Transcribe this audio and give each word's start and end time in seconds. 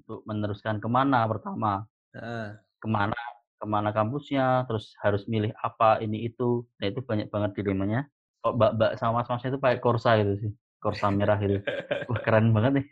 untuk 0.00 0.24
meneruskan 0.24 0.80
ke 0.80 0.88
mana 0.88 1.28
pertama. 1.28 1.84
Heeh. 2.16 2.56
Ke 2.80 2.88
mana 2.88 3.12
ke 3.60 3.66
mana 3.68 3.92
kampusnya, 3.92 4.64
terus 4.64 4.96
harus 5.04 5.28
milih 5.28 5.52
apa, 5.60 6.00
ini 6.00 6.24
itu. 6.24 6.64
Nah, 6.80 6.88
itu 6.88 7.04
banyak 7.04 7.28
banget 7.28 7.60
dilemanya. 7.60 8.08
Kok 8.40 8.56
mbak-mbak 8.56 8.96
sama 8.96 9.20
mas-masnya 9.20 9.52
itu 9.52 9.60
pakai 9.60 9.84
Corsa 9.84 10.16
gitu 10.16 10.32
sih, 10.40 10.52
Corsa 10.80 11.12
merah 11.12 11.36
gitu. 11.36 11.60
Wah, 12.08 12.20
keren 12.24 12.56
banget 12.56 12.80
nih. 12.80 12.86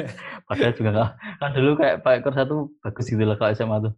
Padahal 0.48 0.72
juga 0.72 0.90
nggak 0.96 1.10
kan 1.36 1.50
dulu 1.52 1.70
kayak 1.76 1.96
pakai 2.00 2.20
Corsa 2.24 2.48
tuh 2.48 2.72
bagus 2.80 3.04
gitu 3.12 3.20
loh 3.20 3.36
kalau 3.36 3.52
SMA 3.52 3.76
tuh. 3.84 3.92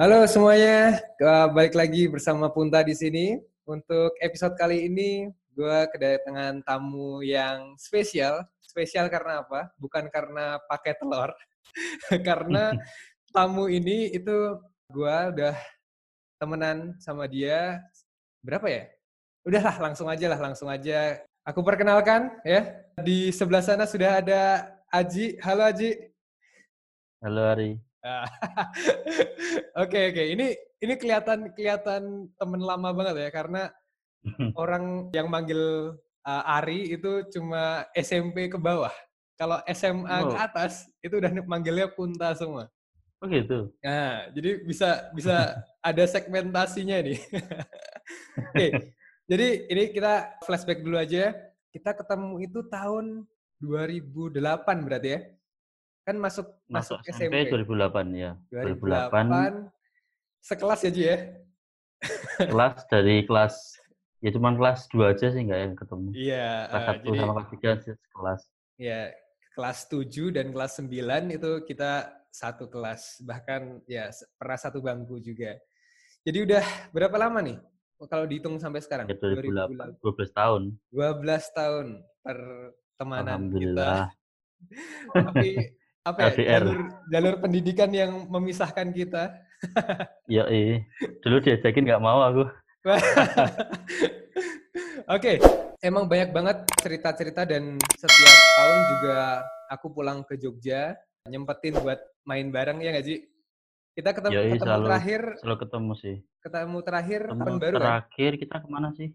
Halo 0.00 0.24
semuanya, 0.24 0.96
balik 1.52 1.76
lagi 1.76 2.08
bersama 2.08 2.48
Punta 2.48 2.80
di 2.80 2.96
sini. 2.96 3.36
Untuk 3.66 4.14
episode 4.22 4.54
kali 4.54 4.86
ini, 4.86 5.26
gue 5.50 5.78
kedatangan 5.90 6.62
tamu 6.62 7.18
yang 7.18 7.74
spesial. 7.74 8.46
Spesial 8.62 9.10
karena 9.10 9.42
apa? 9.42 9.74
Bukan 9.74 10.06
karena 10.06 10.62
pakai 10.70 10.94
telur, 10.94 11.34
karena 12.30 12.70
tamu 13.34 13.66
ini 13.66 14.14
itu 14.14 14.54
gue 14.86 15.16
udah 15.34 15.58
temenan 16.38 16.94
sama 17.02 17.26
dia 17.26 17.82
berapa 18.46 18.70
ya? 18.70 18.86
Udahlah, 19.42 19.90
langsung 19.90 20.06
aja 20.06 20.30
lah, 20.30 20.38
langsung 20.38 20.70
aja. 20.70 21.26
Aku 21.42 21.66
perkenalkan 21.66 22.38
ya. 22.46 22.86
Di 23.02 23.34
sebelah 23.34 23.66
sana 23.66 23.82
sudah 23.82 24.22
ada 24.22 24.70
Aji. 24.94 25.42
Halo 25.42 25.66
Aji. 25.66 25.90
Halo 27.18 27.42
Ari. 27.50 27.82
Oke 29.82 30.14
oke, 30.14 30.22
ini 30.22 30.54
ini 30.82 30.94
kelihatan 31.00 31.52
kelihatan 31.56 32.28
temen 32.36 32.60
lama 32.60 32.92
banget 32.92 33.28
ya 33.28 33.30
karena 33.32 33.72
orang 34.58 35.08
yang 35.14 35.30
manggil 35.30 35.94
uh, 36.26 36.54
Ari 36.58 36.98
itu 36.98 37.22
cuma 37.30 37.86
SMP 37.94 38.50
ke 38.50 38.58
bawah. 38.58 38.92
Kalau 39.36 39.60
SMA 39.68 40.16
oh. 40.26 40.32
ke 40.32 40.36
atas 40.36 40.88
itu 41.04 41.20
udah 41.20 41.30
manggilnya 41.44 41.92
Punta 41.92 42.32
semua. 42.32 42.72
Oh 43.20 43.28
gitu. 43.28 43.72
Nah, 43.80 44.28
jadi 44.32 44.64
bisa 44.64 45.08
bisa 45.12 45.56
ada 45.88 46.04
segmentasinya 46.04 47.00
nih. 47.04 47.20
Oke. 48.40 48.52
Okay. 48.52 48.70
Jadi 49.26 49.48
ini 49.72 49.82
kita 49.90 50.38
flashback 50.44 50.80
dulu 50.84 50.96
aja. 51.00 51.34
Kita 51.72 51.92
ketemu 51.92 52.40
itu 52.40 52.60
tahun 52.72 53.28
2008 53.60 54.86
berarti 54.86 55.08
ya? 55.12 55.20
Kan 56.06 56.16
masuk 56.22 56.46
masuk, 56.70 57.02
masuk 57.02 57.12
SMP, 57.12 57.50
SMP 57.50 57.66
2008 57.66 58.14
ya. 58.14 58.30
2008, 58.48 59.74
2008 59.74 59.75
sekelas 60.46 60.80
ya 60.86 60.90
Ji 60.94 61.02
ya? 61.10 61.18
kelas 62.52 62.86
dari 62.86 63.26
kelas 63.26 63.54
ya 64.22 64.30
cuma 64.30 64.54
kelas 64.54 64.86
2 64.94 65.12
aja 65.12 65.26
sih 65.34 65.42
enggak 65.42 65.60
yang 65.60 65.74
ketemu. 65.74 66.08
Iya, 66.14 66.48
kelas 66.70 66.82
uh, 66.86 66.94
1 66.94 67.02
jadi, 67.02 67.18
sama 67.18 67.32
kelas 67.34 67.48
3 67.50 67.82
sih 67.82 67.94
sekelas. 67.98 68.40
Iya, 68.76 69.00
kelas 69.56 69.78
7 69.90 70.36
dan 70.36 70.46
kelas 70.54 70.72
9 70.78 71.36
itu 71.36 71.50
kita 71.66 71.92
satu 72.30 72.64
kelas, 72.68 73.24
bahkan 73.24 73.80
ya 73.88 74.12
pernah 74.36 74.58
satu 74.60 74.78
bangku 74.84 75.18
juga. 75.24 75.56
Jadi 76.26 76.38
udah 76.42 76.64
berapa 76.92 77.16
lama 77.16 77.38
nih 77.40 77.58
kalau 78.04 78.28
dihitung 78.28 78.60
sampai 78.60 78.84
sekarang? 78.84 79.08
Ya, 79.08 79.16
2008, 79.16 80.04
12 80.04 80.36
tahun. 80.36 80.62
12 80.92 81.56
tahun 81.56 81.86
pertemanan 82.20 83.40
kita. 83.56 84.12
Tapi 85.16 85.48
apa 86.06 86.18
ya, 86.38 86.60
jalur, 86.60 86.78
jalur 87.08 87.34
pendidikan 87.40 87.90
yang 87.90 88.28
memisahkan 88.28 88.92
kita. 88.92 89.32
Ya 90.34 90.44
iya. 90.50 90.84
Dulu 91.22 91.36
diajakin 91.42 91.84
nggak 91.86 92.02
mau 92.02 92.20
aku. 92.24 92.44
Oke, 95.06 95.36
okay. 95.36 95.36
emang 95.82 96.10
banyak 96.10 96.30
banget 96.34 96.66
cerita-cerita 96.82 97.46
dan 97.46 97.78
setiap 97.98 98.36
tahun 98.58 98.78
juga 98.90 99.18
aku 99.70 99.86
pulang 99.94 100.22
ke 100.26 100.34
Jogja 100.38 100.94
nyempetin 101.26 101.78
buat 101.78 101.98
main 102.26 102.50
bareng 102.50 102.82
ya 102.82 102.94
nggak 102.94 103.06
sih? 103.06 103.18
Kita 103.96 104.12
ketemu, 104.12 104.34
Yoi, 104.36 104.50
ketemu 104.52 104.66
selalu, 104.66 104.86
terakhir. 104.86 105.22
Selalu 105.40 105.56
ketemu 105.64 105.92
sih. 105.96 106.16
Ketemu 106.44 106.78
terakhir 106.84 107.20
ketemu 107.26 107.40
tahun 107.40 107.56
baru 107.58 107.76
Terakhir 107.80 108.30
kan? 108.32 108.40
kita 108.44 108.56
ke 108.60 108.68
mana 108.68 108.88
sih? 108.92 109.08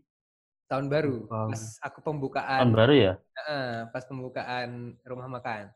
Tahun 0.65 0.85
baru. 0.87 1.15
Pas 1.29 1.63
aku 1.85 1.99
pembukaan. 2.01 2.59
Tahun 2.65 2.73
baru 2.73 2.93
ya? 2.95 3.13
Uh, 3.45 3.77
pas 3.93 4.03
pembukaan 4.07 4.97
rumah 5.05 5.27
makan 5.29 5.69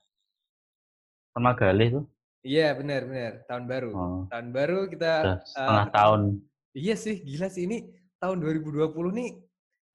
sama 1.36 1.52
Galih 1.52 2.00
tuh. 2.00 2.06
Iya 2.46 2.78
benar 2.78 3.02
benar 3.10 3.34
tahun 3.50 3.66
baru. 3.66 3.92
Oh. 3.98 4.22
Tahun 4.30 4.48
baru 4.54 4.80
kita 4.86 5.14
Udah 5.26 5.38
setengah 5.50 5.88
uh, 5.90 5.94
tahun. 5.98 6.22
Iya 6.78 6.96
sih 6.96 7.16
gila 7.26 7.50
sih 7.50 7.66
ini 7.66 7.90
tahun 8.22 8.38
2020 8.38 8.94
nih 9.18 9.32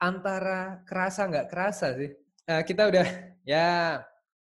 antara 0.03 0.83
kerasa 0.83 1.31
nggak 1.31 1.47
kerasa 1.47 1.95
sih. 1.95 2.11
Uh, 2.51 2.63
kita 2.67 2.91
udah 2.91 3.07
ya 3.55 4.03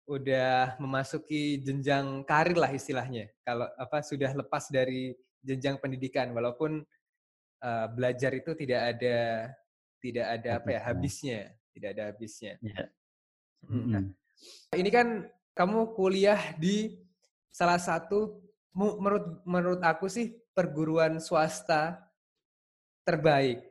udah 0.07 0.79
memasuki 0.79 1.59
jenjang 1.59 2.23
karir 2.23 2.55
lah 2.55 2.71
istilahnya. 2.71 3.27
Kalau 3.43 3.67
apa 3.75 3.99
sudah 3.99 4.31
lepas 4.31 4.71
dari 4.71 5.11
jenjang 5.43 5.75
pendidikan 5.83 6.31
walaupun 6.31 6.79
uh, 7.59 7.87
belajar 7.91 8.31
itu 8.31 8.55
tidak 8.55 8.95
ada 8.95 9.19
tidak 9.99 10.25
ada 10.39 10.49
apa 10.63 10.69
ya 10.71 10.81
habisnya, 10.87 11.51
tidak 11.75 11.89
ada 11.99 12.03
habisnya. 12.15 12.55
Yeah. 12.63 12.87
Hmm. 13.67 13.91
Nah, 13.91 14.03
ini 14.79 14.87
kan 14.87 15.27
kamu 15.51 15.99
kuliah 15.99 16.55
di 16.55 16.95
salah 17.49 17.81
satu 17.81 18.39
menurut 18.73 19.43
menurut 19.43 19.81
aku 19.81 20.07
sih 20.07 20.37
perguruan 20.53 21.17
swasta 21.17 21.99
terbaik 23.03 23.65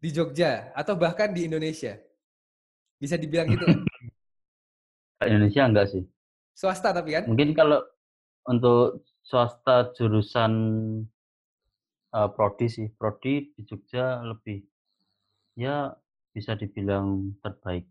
di 0.00 0.08
Jogja 0.12 0.72
atau 0.72 0.96
bahkan 0.96 1.32
di 1.32 1.48
Indonesia. 1.48 1.96
Bisa 3.00 3.16
dibilang 3.16 3.48
gitu? 3.48 3.64
Indonesia 5.28 5.62
enggak 5.68 5.88
sih. 5.92 6.04
Swasta 6.56 6.92
tapi 6.92 7.16
kan? 7.16 7.24
Mungkin 7.28 7.52
kalau 7.56 7.80
untuk 8.48 9.04
swasta 9.24 9.92
jurusan 9.96 10.52
uh, 12.12 12.28
prodi 12.32 12.66
sih, 12.68 12.88
prodi 12.92 13.52
di 13.56 13.62
Jogja 13.64 14.20
lebih 14.24 14.64
ya 15.56 15.92
bisa 16.32 16.56
dibilang 16.56 17.36
terbaik. 17.44 17.84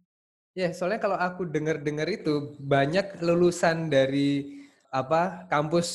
Ya, 0.58 0.74
soalnya 0.74 1.00
kalau 1.00 1.18
aku 1.18 1.46
dengar-dengar 1.46 2.10
itu 2.10 2.58
banyak 2.58 3.22
lulusan 3.22 3.88
dari 3.88 4.60
apa 4.90 5.46
kampus 5.50 5.88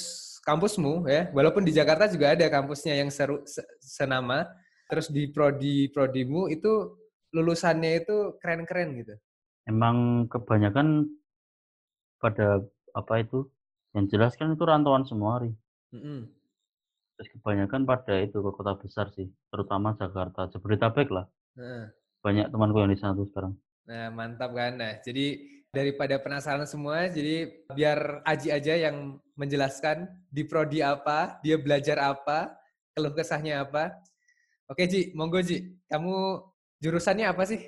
kampusmu 0.44 1.09
ya, 1.09 1.32
walaupun 1.32 1.65
di 1.65 1.72
Jakarta 1.72 2.06
juga 2.06 2.37
ada 2.37 2.47
kampusnya 2.47 2.94
yang 3.00 3.09
seru 3.09 3.43
senama, 3.81 4.44
terus 4.87 5.09
di 5.09 5.28
prodi 5.32 5.88
prodimu 5.88 6.53
itu 6.53 6.94
lulusannya 7.34 8.04
itu 8.04 8.38
keren-keren 8.38 8.94
gitu. 9.00 9.15
Emang 9.65 10.28
kebanyakan 10.28 11.09
pada 12.21 12.60
apa 12.94 13.15
itu 13.25 13.49
yang 13.97 14.06
jelas 14.06 14.37
kan 14.37 14.53
itu 14.53 14.62
rantauan 14.62 15.09
semua 15.09 15.41
hari. 15.41 15.50
Mm 15.91 16.00
-hmm. 16.00 16.21
Terus 17.15 17.28
kebanyakan 17.38 17.83
pada 17.87 18.15
itu 18.21 18.38
ke 18.43 18.50
kota 18.53 18.75
besar 18.77 19.06
sih, 19.15 19.31
terutama 19.49 19.97
Jakarta, 19.97 20.50
Jabodetabek 20.50 21.09
lah. 21.15 21.27
Mm. 21.56 21.94
Banyak 22.21 22.47
temanku 22.50 22.78
yang 22.83 22.91
di 22.91 22.99
sana 22.99 23.15
tuh 23.15 23.31
sekarang. 23.31 23.54
Nah, 23.84 24.09
mantap 24.10 24.50
kan. 24.56 24.81
Nah, 24.81 24.99
jadi 25.04 25.53
daripada 25.74 26.16
penasaran 26.22 26.64
semua, 26.64 27.10
jadi 27.10 27.50
biar 27.74 28.22
Aji 28.22 28.54
aja 28.54 28.74
yang 28.78 29.18
menjelaskan 29.34 30.06
di 30.30 30.46
prodi 30.46 30.78
apa, 30.80 31.42
dia 31.42 31.58
belajar 31.58 31.98
apa, 31.98 32.54
keluh 32.94 33.10
kesahnya 33.10 33.66
apa. 33.66 33.90
Oke, 34.70 34.86
Ji, 34.86 35.10
monggo 35.12 35.42
Ji. 35.42 35.74
Kamu 35.90 36.40
jurusannya 36.78 37.26
apa 37.26 37.42
sih? 37.44 37.60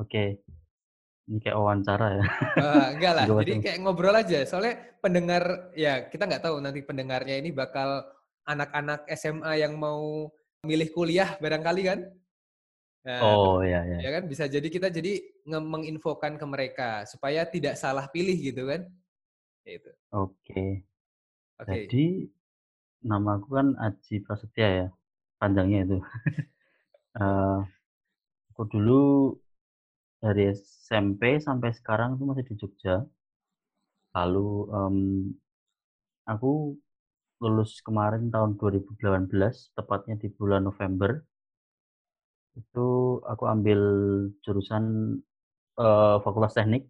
Oke. 0.00 0.42
Ini 1.24 1.40
kayak 1.40 1.56
wawancara 1.56 2.20
ya. 2.20 2.26
Uh, 2.60 2.86
enggak 2.96 3.12
lah, 3.16 3.24
jadi 3.44 3.52
kayak 3.60 3.78
ngobrol 3.80 4.16
aja. 4.16 4.44
Soalnya 4.44 4.80
pendengar, 5.00 5.72
ya 5.76 6.08
kita 6.08 6.28
nggak 6.28 6.44
tahu 6.44 6.60
nanti 6.60 6.80
pendengarnya 6.84 7.40
ini 7.40 7.52
bakal 7.52 8.04
anak-anak 8.44 9.08
SMA 9.16 9.60
yang 9.60 9.76
mau 9.80 10.28
milih 10.64 10.92
kuliah 10.92 11.36
barangkali 11.40 11.82
kan? 11.84 12.00
Nah, 13.04 13.20
oh 13.20 13.60
iya 13.60 13.84
iya. 13.84 13.98
Ya 14.08 14.10
kan 14.16 14.24
bisa 14.24 14.48
jadi 14.48 14.64
kita 14.64 14.88
jadi 14.88 15.20
menginfokan 15.44 16.40
ke 16.40 16.46
mereka 16.48 17.04
supaya 17.04 17.44
tidak 17.44 17.76
salah 17.76 18.08
pilih 18.08 18.32
gitu 18.32 18.64
kan. 18.64 18.88
Itu. 19.68 19.92
Oke. 20.08 20.32
Okay. 20.40 20.70
Okay. 21.60 21.84
Jadi 21.84 22.06
nama 23.04 23.36
aku 23.36 23.60
kan 23.60 23.76
Aji 23.76 24.24
Prasetya 24.24 24.68
ya. 24.68 24.88
Panjangnya 25.36 25.84
itu. 25.84 25.98
uh, 27.20 27.60
aku 28.56 28.62
dulu 28.72 29.36
dari 30.24 30.56
SMP 30.56 31.36
sampai 31.44 31.76
sekarang 31.76 32.16
itu 32.16 32.24
masih 32.24 32.44
di 32.48 32.54
Jogja. 32.56 33.04
Lalu 34.16 34.48
um, 34.72 34.98
aku 36.24 36.72
lulus 37.44 37.84
kemarin 37.84 38.32
tahun 38.32 38.56
2018, 38.56 39.28
tepatnya 39.76 40.16
di 40.16 40.32
bulan 40.32 40.64
November 40.64 41.20
itu 42.54 43.18
aku 43.26 43.44
ambil 43.50 43.80
jurusan 44.46 45.16
uh, 45.78 46.22
Fakultas 46.22 46.54
Teknik, 46.54 46.86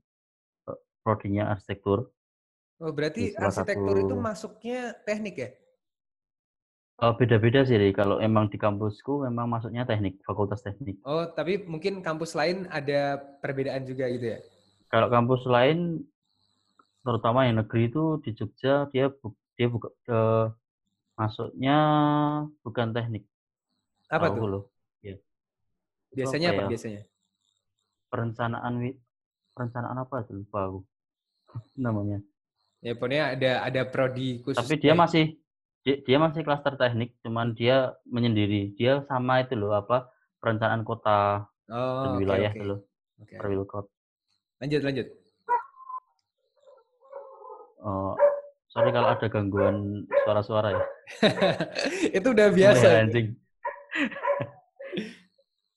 uh, 0.69 0.79
prodinya 1.01 1.53
arsitektur. 1.53 2.13
Oh, 2.83 2.91
berarti 2.91 3.33
arsitektur 3.39 3.97
satu... 3.97 4.05
itu 4.05 4.15
masuknya 4.19 4.93
teknik 5.07 5.37
ya? 5.39 5.51
Oh, 7.03 7.15
beda-beda 7.19 7.67
sih, 7.67 7.75
Ri. 7.75 7.91
Kalau 7.91 8.23
emang 8.23 8.47
di 8.47 8.55
kampusku 8.55 9.27
memang 9.27 9.51
masuknya 9.51 9.83
teknik, 9.83 10.23
fakultas 10.23 10.63
teknik. 10.63 11.03
Oh, 11.03 11.27
tapi 11.27 11.67
mungkin 11.67 12.03
kampus 12.07 12.39
lain 12.39 12.71
ada 12.71 13.19
perbedaan 13.43 13.83
juga 13.83 14.07
gitu 14.11 14.39
ya? 14.39 14.39
Kalau 14.95 15.11
kampus 15.11 15.43
lain, 15.51 16.07
terutama 17.03 17.51
yang 17.51 17.59
negeri 17.63 17.91
itu 17.91 18.23
di 18.23 18.31
Jogja, 18.39 18.87
dia 18.95 19.11
bu 19.11 19.35
dia 19.59 19.67
buka 19.67 19.91
eee, 20.07 20.45
masuknya 21.19 21.79
bukan 22.63 22.95
teknik. 22.95 23.27
Apa 24.11 24.31
tuh? 24.31 24.47
loh. 24.47 24.65
Iya. 26.15 26.23
Biasanya 26.23 26.49
apa 26.55 26.63
ya, 26.63 26.69
biasanya? 26.71 27.03
perencanaan 28.07 28.75
perencanaan 29.51 29.99
apa 29.99 30.23
tuh, 30.23 30.35
lupa 30.39 30.59
aku 30.71 30.81
namanya. 31.85 32.23
Ya 32.79 32.95
pokoknya 32.95 33.35
ada 33.35 33.53
ada 33.67 33.83
prodi 33.89 34.39
Tapi 34.39 34.55
khususnya 34.55 34.79
dia 34.79 34.95
masih 34.95 35.25
di 35.85 35.93
dia 36.07 36.17
masih 36.23 36.41
klaster 36.47 36.79
teknik, 36.79 37.19
cuman 37.27 37.53
dia 37.59 37.99
menyendiri. 38.07 38.73
Dia 38.79 39.03
sama 39.11 39.43
itu 39.43 39.59
loh, 39.59 39.75
apa, 39.75 40.09
perencanaan 40.39 40.87
kota 40.87 41.45
dan 41.69 41.75
Oh, 41.75 42.21
oke 42.21 42.21
wilayah 42.23 42.53
itu 42.53 42.65
loh, 42.65 42.81
Oke. 43.21 43.35
Perwilkot. 43.41 43.87
Lanjut 44.61 44.81
lanjut. 44.85 45.07
Oh, 47.85 48.17
sorry 48.73 48.93
kalau 48.97 49.13
ada 49.13 49.27
gangguan 49.29 50.09
suara-suara 50.25 50.73
ya. 50.73 50.83
Itu 52.17 52.33
udah 52.33 52.49
biasa. 52.49 52.87
Itu. 52.89 53.01
anjing. 53.05 53.27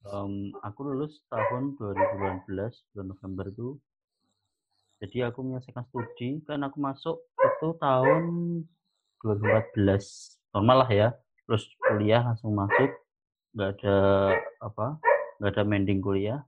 Mmm, 0.08 0.56
aku 0.64 0.88
lulus 0.88 1.20
tahun 1.28 1.76
2018, 1.76 2.48
bulan 2.96 3.08
November 3.12 3.46
itu. 3.52 3.76
Jadi 5.04 5.20
aku 5.28 5.44
menyelesaikan 5.44 5.84
studi, 5.92 6.40
kan 6.48 6.64
aku 6.64 6.80
masuk 6.80 7.28
itu 7.36 7.68
tahun 7.76 8.24
2014. 9.20 10.40
Normal 10.56 10.78
lah 10.88 10.92
ya, 10.96 11.08
terus 11.44 11.68
kuliah 11.84 12.24
langsung 12.24 12.56
masuk, 12.56 12.88
nggak 13.52 13.70
ada 13.78 13.98
apa, 14.64 14.96
nggak 15.44 15.52
ada 15.54 15.64
mending 15.68 16.00
kuliah. 16.00 16.40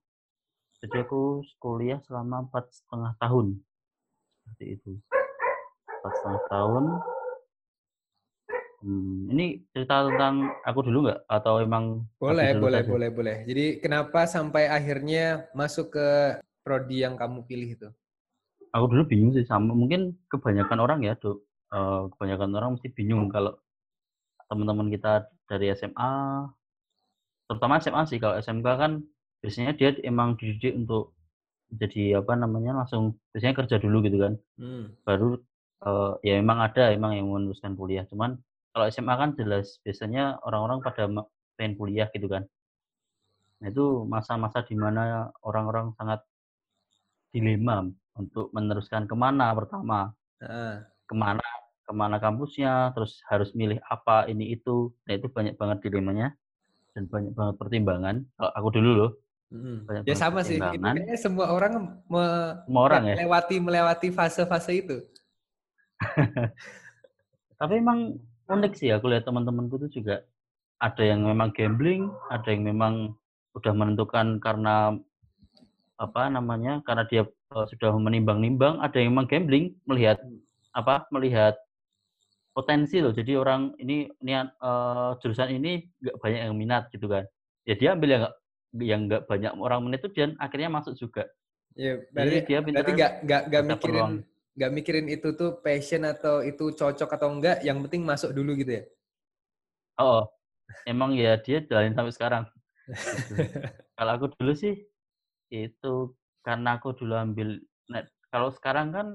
Jadi 0.79 1.03
aku 1.03 1.43
kuliah 1.59 1.99
selama 2.07 2.47
empat 2.47 2.71
setengah 2.71 3.11
tahun. 3.19 3.59
Seperti 4.39 4.65
itu. 4.79 4.91
Empat 5.99 6.13
setengah 6.15 6.43
tahun. 6.47 6.83
Mmm, 8.79 9.27
ini 9.35 9.45
cerita 9.75 10.07
tentang 10.07 10.55
aku 10.63 10.79
dulu 10.87 10.97
nggak? 11.11 11.19
Atau 11.27 11.59
emang 11.59 12.07
Boleh, 12.19 12.51
boleh, 12.55 12.83
aja? 12.83 12.91
boleh, 12.91 13.09
boleh. 13.15 13.37
Jadi 13.47 13.65
kenapa 13.79 14.27
sampai 14.27 14.67
akhirnya 14.67 15.47
masuk 15.55 15.95
ke 15.95 16.07
prodi 16.67 16.99
yang 17.03 17.15
kamu 17.15 17.47
pilih 17.47 17.69
itu? 17.75 17.89
Aku 18.75 18.85
dulu 18.91 19.03
bingung 19.07 19.31
sih 19.35 19.47
sama 19.47 19.71
mungkin 19.71 20.15
kebanyakan 20.31 20.79
orang 20.83 20.99
ya, 21.07 21.15
Dok, 21.15 21.37
eee, 21.71 22.01
kebanyakan 22.15 22.49
orang 22.59 22.69
mesti 22.75 22.87
bingung 22.91 23.27
kalau 23.31 23.55
teman-teman 24.51 24.87
kita 24.93 25.27
dari 25.49 25.71
SMA, 25.75 26.11
terutama 27.49 27.79
SMA 27.81 28.03
sih, 28.09 28.19
kalau 28.21 28.35
SMK 28.39 28.67
kan 28.77 28.91
biasanya 29.41 29.73
dia 29.79 29.95
emang 30.05 30.35
dididik 30.39 30.75
untuk 30.75 31.15
jadi, 31.73 32.21
apa 32.21 32.33
namanya, 32.37 32.71
langsung 32.83 33.17
biasanya 33.33 33.55
kerja 33.65 33.77
dulu 33.81 34.03
gitu 34.05 34.17
kan. 34.21 34.33
Hmm. 34.57 34.93
Baru, 35.07 35.39
eee, 35.85 36.11
ya 36.27 36.33
memang 36.41 36.59
ada 36.65 36.93
emang 36.93 37.13
yang 37.17 37.27
meneruskan 37.31 37.73
kuliah, 37.79 38.05
cuman 38.09 38.37
kalau 38.73 38.85
SMA 38.89 39.13
kan 39.17 39.29
jelas 39.33 39.81
biasanya 39.81 40.37
orang-orang 40.45 40.79
pada 40.85 41.09
pengen 41.57 41.73
kuliah 41.75 42.07
gitu 42.13 42.29
kan. 42.29 42.45
Nah 43.59 43.67
itu 43.67 44.07
masa-masa 44.07 44.63
di 44.63 44.75
mana 44.77 45.27
orang-orang 45.43 45.91
sangat 45.99 46.23
dilema 47.35 47.85
untuk 48.15 48.49
meneruskan 48.55 49.05
ke 49.09 49.15
mana 49.17 49.51
pertama. 49.51 50.13
Heeh. 50.39 50.85
Ke 51.09 51.13
mana 51.17 51.43
ke 51.89 51.93
mana 51.97 52.21
kampusnya, 52.21 52.93
terus 52.93 53.17
harus 53.25 53.49
milih 53.57 53.81
apa, 53.89 54.29
ini 54.29 54.53
itu. 54.53 54.93
Nah 55.09 55.17
itu 55.17 55.25
banyak 55.25 55.57
banget 55.57 55.89
dilemanya 55.89 56.37
dan 56.93 57.09
banyak 57.09 57.33
banget 57.33 57.55
pertimbangan. 57.57 58.15
Kalau 58.37 58.51
aku 58.53 58.69
dulu 58.77 58.91
loh, 58.93 59.11
banyak 59.49 60.05
Ya 60.05 60.13
sama 60.13 60.45
sih. 60.45 60.61
Kayaknya 60.61 61.17
semua 61.17 61.49
orang 61.49 62.05
me 62.05 62.25
Semua 62.69 62.81
orang 62.85 63.03
ya? 63.09 63.15
melewati 63.17 63.55
melewati 63.57 64.07
fase-fase 64.13 64.85
itu. 64.85 64.97
Tapi 67.59 67.73
emang 67.81 68.15
unik 68.53 68.73
sih 68.79 68.89
aku 68.95 69.05
lihat 69.11 69.23
teman-temanku 69.27 69.75
tuh 69.83 69.91
juga 69.97 70.15
ada 70.87 71.03
yang 71.11 71.21
memang 71.29 71.49
gambling, 71.57 72.03
ada 72.35 72.47
yang 72.53 72.63
memang 72.71 72.93
udah 73.57 73.73
menentukan 73.79 74.27
karena 74.45 74.75
apa 75.99 76.31
namanya, 76.31 76.79
karena 76.87 77.03
dia, 77.11 77.23
eee, 77.27 77.65
sudah 77.75 77.91
menimbang-nimbang, 77.99 78.79
ada 78.79 78.95
yang 78.99 79.11
memang 79.15 79.27
gambling 79.27 79.75
melihat 79.83 80.17
apa, 80.71 81.07
melihat 81.11 81.55
potensi 82.55 82.99
loh. 82.99 83.13
Jadi 83.15 83.33
orang 83.37 83.75
ini 83.79 84.09
niat 84.23 84.57
eee, 84.59 85.09
jurusan 85.23 85.49
ini 85.55 85.87
nggak 86.01 86.17
banyak 86.21 86.41
yang 86.49 86.55
minat 86.57 86.83
gitu 86.93 87.07
kan. 87.11 87.23
Ya 87.67 87.75
dia 87.77 87.89
ambil 87.95 88.09
yang 88.15 88.21
nggak 88.25 88.35
yang 88.85 89.01
nggak 89.09 89.23
banyak 89.29 89.51
orang 89.59 89.79
minat 89.85 89.99
itu 90.05 90.09
dan 90.17 90.29
akhirnya 90.41 90.69
masuk 90.71 90.93
juga. 90.97 91.23
Ya, 91.77 91.93
Jadi 92.17 92.35
berarti 92.37 92.37
dia 92.47 92.59
berarti 92.73 92.89
pintar 92.89 92.95
nggak 92.97 93.11
nggak 93.25 93.41
nggak 93.49 93.63
baca 93.65 93.73
mikirin 93.75 93.81
peluang. 93.81 94.13
Nggak 94.57 94.71
mikirin 94.73 95.07
itu 95.09 95.33
tuh 95.37 95.61
passion 95.61 96.03
atau 96.05 96.41
itu 96.45 96.73
cocok 96.73 97.09
atau 97.15 97.29
enggak, 97.33 97.61
yang 97.67 97.77
penting 97.85 98.01
masuk 98.05 98.31
dulu 98.33 98.53
gitu 98.57 98.71
ya? 98.79 98.83
Heeh. 99.99 100.23
Emang 100.85 101.17
ya 101.17 101.33
dia 101.41 101.65
jalanin 101.65 101.97
sampai 101.97 102.13
sekarang, 102.13 102.43
gitu. 103.17 103.33
Kalau 103.97 104.11
aku 104.15 104.27
dulu 104.37 104.53
sih, 104.53 104.85
itu 105.49 106.13
karena 106.45 106.77
aku 106.77 106.93
dulu 106.93 107.17
ambil 107.17 107.57
net 107.89 108.07
kalau 108.29 108.53
sekarang 108.53 108.93
kan 108.93 109.07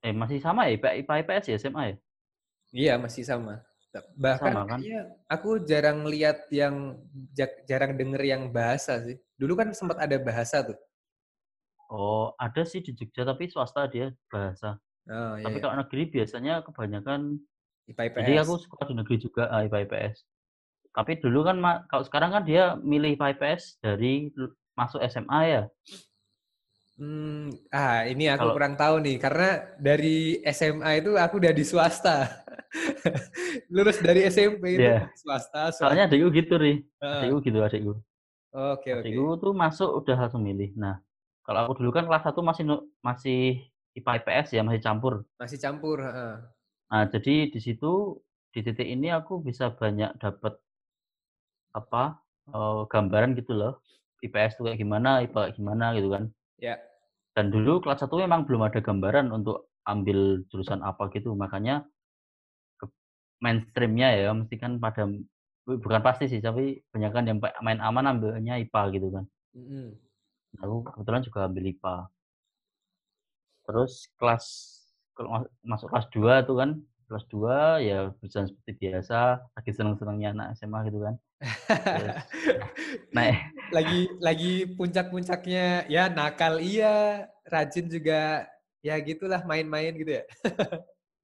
eh 0.00 0.16
masih 0.16 0.40
sama 0.40 0.66
ya 0.66 0.80
IPA 0.80 0.90
IPA 1.04 1.14
IPS 1.20 1.44
ya 1.52 1.56
SMA 1.60 1.82
ya? 1.92 1.96
Iya, 2.72 2.94
masih 2.96 3.22
sama. 3.28 3.60
Bahkan 4.16 4.52
Sama 4.54 4.62
kan? 4.70 4.78
kayaknya 4.80 5.00
aku 5.26 5.50
jarang 5.66 6.06
lihat 6.06 6.46
yang 6.54 6.96
jarang 7.66 7.92
denger 7.98 8.22
yang 8.22 8.42
bahasa 8.54 9.02
sih. 9.04 9.18
Dulu 9.36 9.52
kan 9.58 9.68
sempat 9.76 9.98
ada 10.00 10.16
bahasa 10.16 10.62
tuh. 10.64 10.78
Oh, 11.90 12.30
ada 12.38 12.62
sih 12.62 12.80
di 12.86 12.94
Jogja 12.94 13.26
tapi 13.26 13.50
swasta 13.50 13.90
dia 13.90 14.14
bahasa. 14.30 14.78
Oh, 15.10 15.34
iya 15.34 15.42
Tapi 15.42 15.58
iya. 15.58 15.62
kalau 15.66 15.74
negeri 15.82 16.02
biasanya 16.06 16.54
kebanyakan 16.62 17.20
IPA 17.90 18.02
jadi 18.22 18.32
IPS. 18.38 18.46
aku 18.46 18.54
sekolah 18.62 18.86
di 18.86 18.94
negeri 18.94 19.16
juga, 19.18 19.42
ah, 19.50 19.60
IPA 19.66 19.78
IPS. 19.90 20.16
Tapi 20.94 21.12
dulu 21.18 21.42
kan 21.46 21.56
kalau 21.90 22.04
sekarang 22.06 22.30
kan 22.34 22.42
dia 22.46 22.78
milih 22.78 23.18
IPA 23.18 23.26
IPS 23.34 23.62
dari 23.82 24.30
masuk 24.78 25.02
SMA 25.02 25.40
ya? 25.50 25.62
Mmm, 27.00 27.48
ah 27.72 28.04
ini 28.04 28.28
aku 28.28 28.38
Kalau 28.44 28.54
kurang 28.54 28.74
tahu 28.76 28.94
nih, 29.00 29.16
karena 29.16 29.48
dari 29.80 30.38
SMA 30.44 30.90
itu 31.00 31.10
aku 31.16 31.34
udah 31.40 31.52
di 31.56 31.64
swasta. 31.64 32.28
Lulus 33.74 33.98
dari 34.04 34.28
SMP 34.28 34.78
itu 34.78 34.84
Iya. 34.84 35.08
swasta 35.16 35.72
Soalnya 35.74 36.06
swasta. 36.06 36.12
adikku 36.12 36.28
gitu, 36.38 36.54
Ri. 36.60 36.72
Heeh. 37.00 37.14
Adikku 37.18 37.38
gitu, 37.46 37.58
adikku. 37.64 37.92
Oke 38.52 38.88
oke. 38.92 39.00
Adikku 39.00 39.26
tuh 39.40 39.52
masuk 39.56 39.90
udah 40.04 40.16
langsung 40.28 40.42
milih. 40.44 40.70
Nah, 40.76 41.00
kalau 41.46 41.60
aku 41.66 41.72
dulu 41.82 41.90
kan 41.96 42.04
kelas 42.08 42.24
1 42.28 42.40
masih 42.44 42.64
masih 43.04 43.38
IPA 43.98 44.12
IPS 44.22 44.48
ya, 44.56 44.62
masih 44.66 44.82
campur. 44.84 45.14
Masih 45.40 45.58
campur, 45.62 45.96
heeh. 46.04 46.50
Nah, 46.90 47.06
jadi 47.06 47.46
di 47.54 47.60
situ, 47.62 48.18
di 48.50 48.60
titik 48.66 48.82
ini 48.90 49.14
aku 49.14 49.38
bisa 49.46 49.70
banyak 49.70 50.10
dapat 50.18 50.60
apa, 51.74 52.18
eee, 52.50 52.80
gambaran 52.90 53.38
gitu 53.38 53.54
loh. 53.54 53.72
IPS 54.26 54.58
tuh 54.58 54.68
kayak 54.68 54.78
gimana, 54.82 55.22
IPA 55.24 55.38
kayak 55.48 55.54
gimana 55.56 55.84
gitu 55.96 56.08
kan. 56.12 56.24
Ya. 56.58 56.80
Dan 57.36 57.54
dulu 57.54 57.78
kelas 57.84 58.02
1 58.02 58.18
memang 58.18 58.42
belum 58.48 58.66
ada 58.66 58.82
gambaran 58.82 59.30
untuk 59.30 59.70
ambil 59.86 60.42
jurusan 60.50 60.82
apa 60.82 61.08
gitu, 61.14 61.32
makanya 61.38 61.86
mainstream-nya 63.44 64.08
ya 64.16 64.30
mesti 64.36 64.56
kan 64.60 64.78
pada 64.82 65.08
bu 65.66 65.80
bukan 65.80 66.02
pasti 66.04 66.26
sih, 66.32 66.40
tapi 66.44 66.80
kebanyakan 66.92 67.24
yang 67.30 67.38
pa 67.42 67.52
main 67.64 67.80
aman 67.80 68.06
ambilnya 68.16 68.60
IPA 68.60 68.82
gitu 68.96 69.08
kan. 69.14 69.24
Mhm. 69.54 70.00
Aku 70.58 70.82
kebetulan 70.82 71.22
juga 71.22 71.46
ambil 71.46 71.70
IPA. 71.70 71.96
Terus 73.70 73.92
kelas 74.18 74.44
kalau 75.14 75.28
ma 75.30 75.38
masuk 75.62 75.86
kelas 75.92 76.06
2 76.10 76.32
tuh 76.42 76.56
kan, 76.58 76.70
kelas 77.06 77.24
2 77.30 77.78
ya 77.84 77.98
berjalan 78.18 78.50
seperti 78.50 78.72
biasa, 78.82 79.18
lagi 79.54 79.70
seneng-senengnya 79.70 80.28
anak 80.34 80.46
SMA 80.58 80.80
gitu 80.90 80.98
kan. 81.06 81.14
Naik 83.16 83.36
Lagi 83.70 84.00
lagi 84.18 84.54
puncak-puncaknya 84.74 85.86
ya 85.86 86.10
nakal 86.10 86.58
iya, 86.58 87.30
rajin 87.46 87.86
juga, 87.86 88.50
ya 88.82 88.98
gitulah 88.98 89.46
main-main 89.46 89.94
gitu 89.94 90.18
ya? 90.18 90.24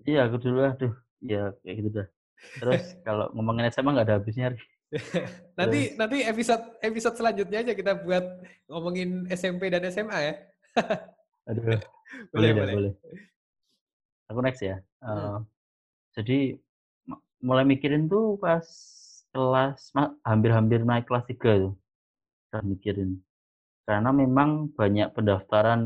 Iya, 0.07 0.31
aku 0.31 0.39
dulu 0.39 0.63
aduh, 0.63 0.95
ya 1.19 1.51
kayak 1.67 1.75
gitu 1.83 1.89
dah. 1.91 2.09
Terus 2.63 2.83
kalau 3.07 3.27
ngomongin 3.35 3.67
SMA 3.75 3.91
nggak 3.91 4.07
ada 4.07 4.17
habisnya, 4.23 4.55
Ri. 4.55 4.63
Nanti 5.59 5.99
nanti 5.99 6.23
episode 6.23 6.79
episode 6.79 7.17
selanjutnya 7.19 7.59
aja 7.65 7.73
kita 7.75 7.93
buat 8.07 8.23
ngomongin 8.71 9.27
SMP 9.33 9.67
dan 9.73 9.83
SMA 9.91 10.19
ya? 10.21 10.35
Aduh, 11.51 11.79
Boleh 12.31 12.51
boleh 12.53 12.53
boleh. 12.55 12.75
boleh. 12.75 12.93
Aku 14.31 14.41
next 14.43 14.63
ya. 14.63 14.83
Eee, 15.03 15.37
jadi 16.19 16.39
mulai 17.43 17.63
mikirin 17.63 18.11
tuh 18.11 18.39
pas 18.39 18.67
kelas 19.31 19.93
hampir-hampir 20.27 20.83
naik 20.83 21.07
kelas 21.07 21.27
3 21.31 21.51
tuh, 21.71 21.75
udah 22.51 22.63
mikirin. 22.67 23.23
Karena 23.87 24.11
memang 24.11 24.75
banyak 24.75 25.15
pendaftaran 25.15 25.83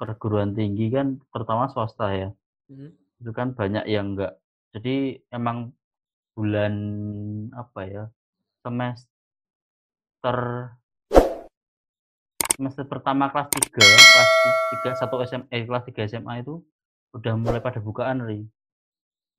perguruan 0.00 0.56
tinggi 0.56 0.88
kan, 0.88 1.20
terutama 1.32 1.68
swasta 1.68 2.08
ya. 2.16 2.28
Mhm. 2.72 2.88
Itu 3.20 3.30
kan 3.36 3.52
banyak 3.52 3.84
yang 3.84 4.16
nggak 4.16 4.32
jadi 4.72 5.20
emang 5.34 5.76
bulan 6.32 6.74
apa 7.52 7.80
ya 7.84 8.04
semester 8.60 9.08
semester 12.54 12.84
pertama 12.84 13.32
kelas 13.32 13.48
3 13.48 13.72
kelas 13.72 14.28
3 14.84 15.00
satu 15.00 15.16
SM 15.24 15.42
eh 15.48 15.64
kelas 15.64 15.84
3 15.88 16.10
SMA 16.10 16.44
itu 16.44 16.60
udah 17.12 17.34
mulai 17.34 17.60
pada 17.60 17.80
bukaan 17.80 18.22
ri 18.22 18.44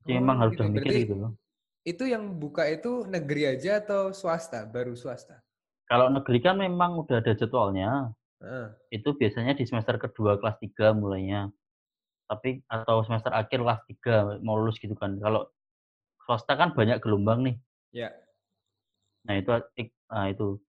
jadi 0.04 0.18
Oh, 0.18 0.20
memang 0.20 0.38
harus 0.42 0.58
gitu. 0.58 0.66
udah 0.66 0.72
mikir 0.74 0.94
gitu 1.06 1.16
loh 1.16 1.32
itu 1.82 2.04
yang 2.06 2.38
buka 2.38 2.70
itu 2.70 3.10
negeri 3.10 3.58
aja 3.58 3.82
atau 3.82 4.14
swasta? 4.14 4.70
Baru 4.70 4.94
swasta? 4.94 5.42
kalau 5.86 6.08
negeri 6.10 6.40
kan 6.40 6.56
memang 6.58 6.98
udah 6.98 7.20
ada 7.20 7.34
jadwalnya 7.34 8.10
Heeh. 8.42 8.68
itu 8.96 9.14
biasanya 9.14 9.54
di 9.54 9.66
semester 9.70 10.02
kedua 10.02 10.42
kelas 10.42 10.58
3 10.58 10.98
mulainya 10.98 11.52
tapi 12.26 12.64
atau 12.66 13.04
semester 13.04 13.30
akhir 13.30 13.60
kelas 13.62 13.82
3 14.02 14.40
mau 14.42 14.56
lulus 14.58 14.80
gitu 14.80 14.96
kan 14.96 15.20
kalau 15.22 15.46
swasta 16.32 16.56
kan 16.56 16.72
banyak 16.72 17.04
gelombang 17.04 17.44
nih 17.44 17.56
Ya. 17.92 18.08
nah 19.28 19.36
itu 19.36 19.52
nah, 20.08 20.32
itu 20.32 20.64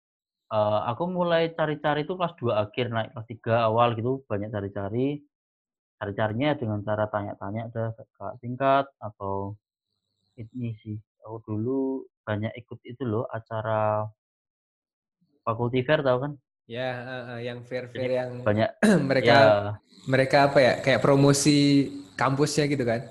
Eh, 0.49 0.81
aku 0.89 1.05
mulai 1.13 1.53
cari-cari 1.53 2.09
itu 2.09 2.17
kelas 2.17 2.33
2 2.41 2.65
akhir 2.65 2.89
naik 2.89 3.13
kelas 3.13 3.29
3 3.29 3.69
awal 3.69 3.93
gitu 4.01 4.25
banyak 4.25 4.49
cari-cari 4.49 5.21
cari-carinya 6.01 6.57
dengan 6.57 6.81
cara 6.81 7.05
tanya-tanya 7.13 7.69
ada 7.69 7.93
kakak 7.93 8.33
tingkat 8.41 8.85
atau 8.97 9.61
ini 10.41 10.73
sih 10.81 10.97
aku 11.21 11.45
dulu 11.45 12.09
banyak 12.25 12.49
ikut 12.65 12.81
itu 12.89 13.05
loh 13.05 13.29
acara 13.29 14.09
faculty 15.45 15.85
fair 15.85 16.01
tau 16.01 16.17
kan 16.17 16.33
Ya, 16.65 16.89
eh, 17.01 17.25
eh, 17.37 17.41
yang 17.49 17.61
jadi 17.61 17.69
fair-fair 17.69 18.09
yang 18.09 18.31
banyak 18.45 18.71
mereka 19.09 19.29
ya 19.29 19.41
mereka 20.09 20.37
apa 20.49 20.59
ya? 20.65 20.73
Kayak 20.81 21.05
promosi 21.05 21.93
kampusnya 22.17 22.65
gitu 22.73 22.85
kan? 22.89 23.05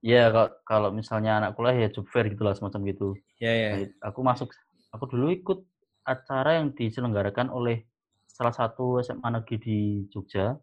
Ya 0.00 0.32
kalau 0.32 0.50
kalau 0.64 0.88
misalnya 0.92 1.40
anak 1.40 1.56
kuliah 1.56 1.86
ya 1.86 1.88
job 1.92 2.08
fair 2.08 2.28
gitulah 2.28 2.56
semacam 2.56 2.80
gitu. 2.88 3.08
Ya, 3.40 3.52
ya. 3.52 3.70
Nah, 3.76 4.10
aku 4.12 4.20
masuk 4.24 4.48
aku 4.92 5.04
dulu 5.08 5.32
ikut 5.32 5.58
acara 6.04 6.60
yang 6.60 6.72
diselenggarakan 6.72 7.52
oleh 7.52 7.84
salah 8.26 8.52
satu 8.56 9.00
SMA 9.04 9.28
negeri 9.28 9.56
di 9.60 9.78
Jogja. 10.08 10.56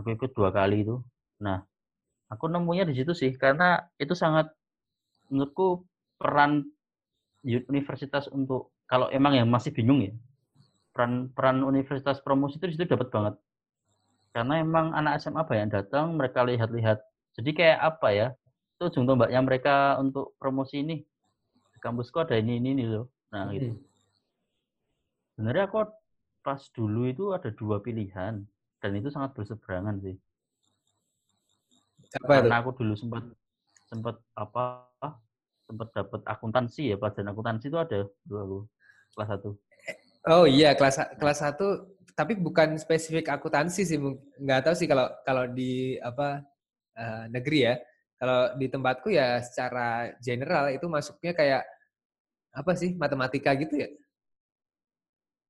Aku 0.00 0.08
ikut 0.14 0.32
dua 0.32 0.48
kali 0.54 0.86
itu. 0.86 0.96
Nah 1.42 1.62
aku 2.28 2.44
nemunya 2.48 2.84
di 2.84 2.94
situ 2.96 3.16
sih 3.16 3.32
karena 3.36 3.80
itu 3.96 4.12
sangat 4.12 4.52
menurutku 5.32 5.84
peran 6.20 6.64
universitas 7.44 8.28
untuk 8.28 8.72
kalau 8.84 9.08
emang 9.08 9.36
yang 9.36 9.48
masih 9.48 9.72
bingung 9.72 10.04
ya 10.04 10.12
peran 10.98 11.30
peran 11.30 11.62
universitas 11.62 12.18
promosi 12.18 12.58
itu 12.58 12.66
di 12.66 12.74
situ 12.74 12.90
dapat 12.90 13.08
banget. 13.14 13.34
Karena 14.34 14.58
emang 14.58 14.90
anak 14.98 15.22
SMA 15.22 15.46
banyak 15.46 15.70
datang 15.70 16.18
mereka 16.18 16.42
lihat-lihat 16.42 16.98
jadi 17.38 17.50
kayak 17.54 17.78
apa 17.78 18.08
ya 18.10 18.26
itu 18.78 18.82
ujung 18.90 19.06
tombaknya 19.06 19.40
mereka 19.42 19.94
untuk 20.02 20.34
promosi 20.42 20.82
ini 20.82 20.96
di 21.74 21.78
kampusku 21.78 22.18
ada 22.18 22.34
ini 22.34 22.58
ini, 22.58 22.74
ini 22.74 22.84
loh 22.90 23.06
nah 23.30 23.46
gitu 23.54 23.70
Hmm. 23.70 23.78
sebenarnya 25.38 25.64
aku 25.70 25.76
pas 26.42 26.60
dulu 26.74 27.06
itu 27.06 27.24
ada 27.30 27.50
dua 27.54 27.78
pilihan 27.78 28.42
dan 28.82 28.90
itu 28.98 29.08
sangat 29.14 29.34
berseberangan 29.38 30.02
sih 30.02 30.16
Apa 32.18 32.42
itu? 32.42 32.48
karena 32.48 32.56
aku 32.58 32.70
dulu 32.74 32.94
sempat 32.98 33.22
sempat 33.86 34.16
apa 34.34 34.62
sempat 35.68 35.88
dapat 35.92 36.20
akuntansi 36.24 36.90
ya 36.90 36.96
pelajaran 36.96 37.30
akuntansi 37.30 37.66
itu 37.70 37.78
ada 37.78 37.98
dua 38.26 38.40
aku 38.42 38.58
kelas 39.14 39.28
satu 39.36 39.50
Oh 40.28 40.44
iya, 40.44 40.76
kelas 40.76 41.00
kelas 41.16 41.38
1 41.40 41.88
tapi 42.12 42.36
bukan 42.36 42.76
spesifik 42.76 43.32
akuntansi 43.32 43.86
sih. 43.86 43.96
Nggak 44.42 44.60
tahu 44.68 44.74
sih 44.76 44.84
kalau 44.90 45.08
kalau 45.24 45.48
di 45.48 45.96
apa 46.04 46.42
eh, 46.98 47.24
negeri 47.30 47.58
ya. 47.70 47.74
Kalau 48.18 48.58
di 48.58 48.66
tempatku 48.66 49.08
ya 49.14 49.38
secara 49.46 50.10
general 50.18 50.74
itu 50.74 50.86
masuknya 50.90 51.32
kayak 51.32 51.62
apa 52.50 52.72
sih? 52.74 52.98
Matematika 52.98 53.54
gitu 53.54 53.78
ya. 53.78 53.88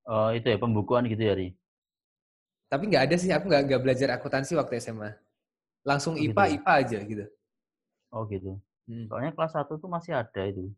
oh 0.08 0.28
itu 0.36 0.46
ya 0.48 0.58
pembukuan 0.60 1.04
gitu 1.08 1.22
ya 1.24 1.34
Ri 1.36 1.48
Tapi 2.68 2.84
nggak 2.92 3.04
ada 3.08 3.16
sih, 3.16 3.32
aku 3.32 3.48
nggak 3.48 3.62
nggak 3.64 3.80
belajar 3.80 4.08
akuntansi 4.12 4.52
waktu 4.52 4.76
SMA. 4.76 5.16
Langsung 5.88 6.16
Oh, 6.16 6.20
gitu 6.20 6.36
IPA 6.36 6.44
ya? 6.44 6.52
IPA 6.60 6.72
aja 6.84 6.98
gitu. 7.04 7.24
oh 8.12 8.24
gitu 8.28 8.52
Hmm. 8.88 9.04
soalnya 9.04 9.36
kelas 9.36 9.52
satu 9.52 9.76
tuh 9.76 9.84
masih 9.92 10.16
ada 10.16 10.42
itu 10.48 10.72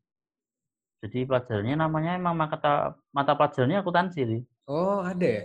jadi 0.99 1.31
pelajarannya 1.31 1.79
namanya 1.79 2.19
emang 2.19 2.35
mata 2.35 2.99
mata 3.15 3.33
pelajarannya 3.39 3.79
akuntansi 3.87 4.21
Ri 4.27 4.39
Oh 4.67 4.99
ada 5.07 5.23
ya? 5.23 5.43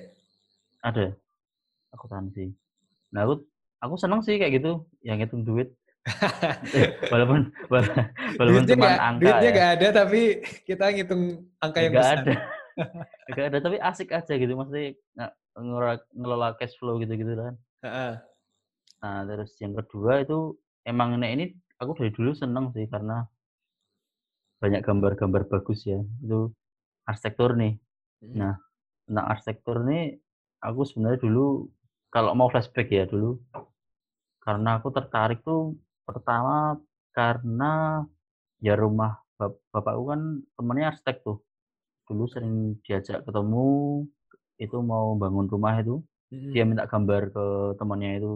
ada 0.81 1.13
akuntansi 1.93 2.49
nah 3.13 3.21
aku 3.29 3.45
aku 3.85 3.95
seneng 3.95 4.19
sih 4.19 4.35
kayak 4.35 4.57
gitu 4.57 4.71
yang 5.01 5.21
ngitung 5.21 5.45
duit 5.45 5.69
walaupun 7.13 7.49
wala- 7.65 8.09
walaupun 8.37 8.61
Duitnya 8.61 8.73
cuma 8.77 8.89
angka 8.99 9.21
duitnya 9.21 9.41
ya 9.41 9.53
nggak 9.53 9.69
ada 9.73 9.87
tapi 9.95 10.21
kita 10.65 10.85
ngitung 10.93 11.23
angka 11.57 11.79
yang 11.81 11.93
nggak 11.93 12.05
besar. 12.05 12.19
ada 12.21 12.33
nggak 13.33 13.45
ada 13.49 13.57
tapi 13.59 13.77
asik 13.79 14.09
aja 14.11 14.33
gitu 14.33 14.53
maksudnya 14.53 14.93
nggak 15.15 15.31
ngelola, 16.11 16.49
cash 16.59 16.75
flow 16.75 16.99
gitu 16.99 17.15
gitu 17.15 17.31
kan 17.33 17.55
Heeh. 17.81 18.13
nah 18.99 19.23
terus 19.23 19.55
yang 19.57 19.73
kedua 19.73 20.21
itu 20.21 20.53
emang 20.83 21.15
nek 21.15 21.31
ini 21.31 21.45
aku 21.77 21.95
dari 21.95 22.11
dulu 22.11 22.33
seneng 22.33 22.69
sih 22.69 22.85
karena 22.85 23.25
banyak 24.57 24.81
gambar-gambar 24.81 25.45
bagus 25.47 25.85
ya 25.85 25.99
itu 26.21 26.49
arsitektur 27.03 27.53
nih 27.55 27.77
Hmm. 28.23 28.31
nah 28.41 28.53
tentang 29.05 29.27
arsitektur 29.27 29.83
nih 29.83 30.17
aku 30.57 30.87
sebenarnya 30.87 31.19
dulu 31.19 31.67
kalau 32.09 32.31
mau 32.33 32.47
flashback 32.47 32.87
ya 32.89 33.03
dulu 33.05 33.37
karena 34.45 34.77
aku 34.77 34.87
tertarik 34.93 35.41
tuh 35.41 35.73
pertama 36.05 36.77
karena 37.11 38.05
ya 38.61 38.77
rumah 38.77 39.17
bap- 39.35 39.59
bapakku 39.73 40.03
kan 40.13 40.21
temennya 40.55 40.93
arsitek 40.93 41.17
tuh. 41.25 41.37
Dulu 42.05 42.23
sering 42.29 42.77
diajak 42.85 43.25
ketemu 43.25 43.65
itu 44.61 44.77
mau 44.79 45.17
bangun 45.19 45.49
rumah 45.49 45.75
itu 45.81 45.99
Hmm. 46.25 46.51
dia 46.57 46.65
minta 46.65 46.89
gambar 46.89 47.29
ke 47.29 47.45
temannya 47.77 48.17
itu. 48.17 48.33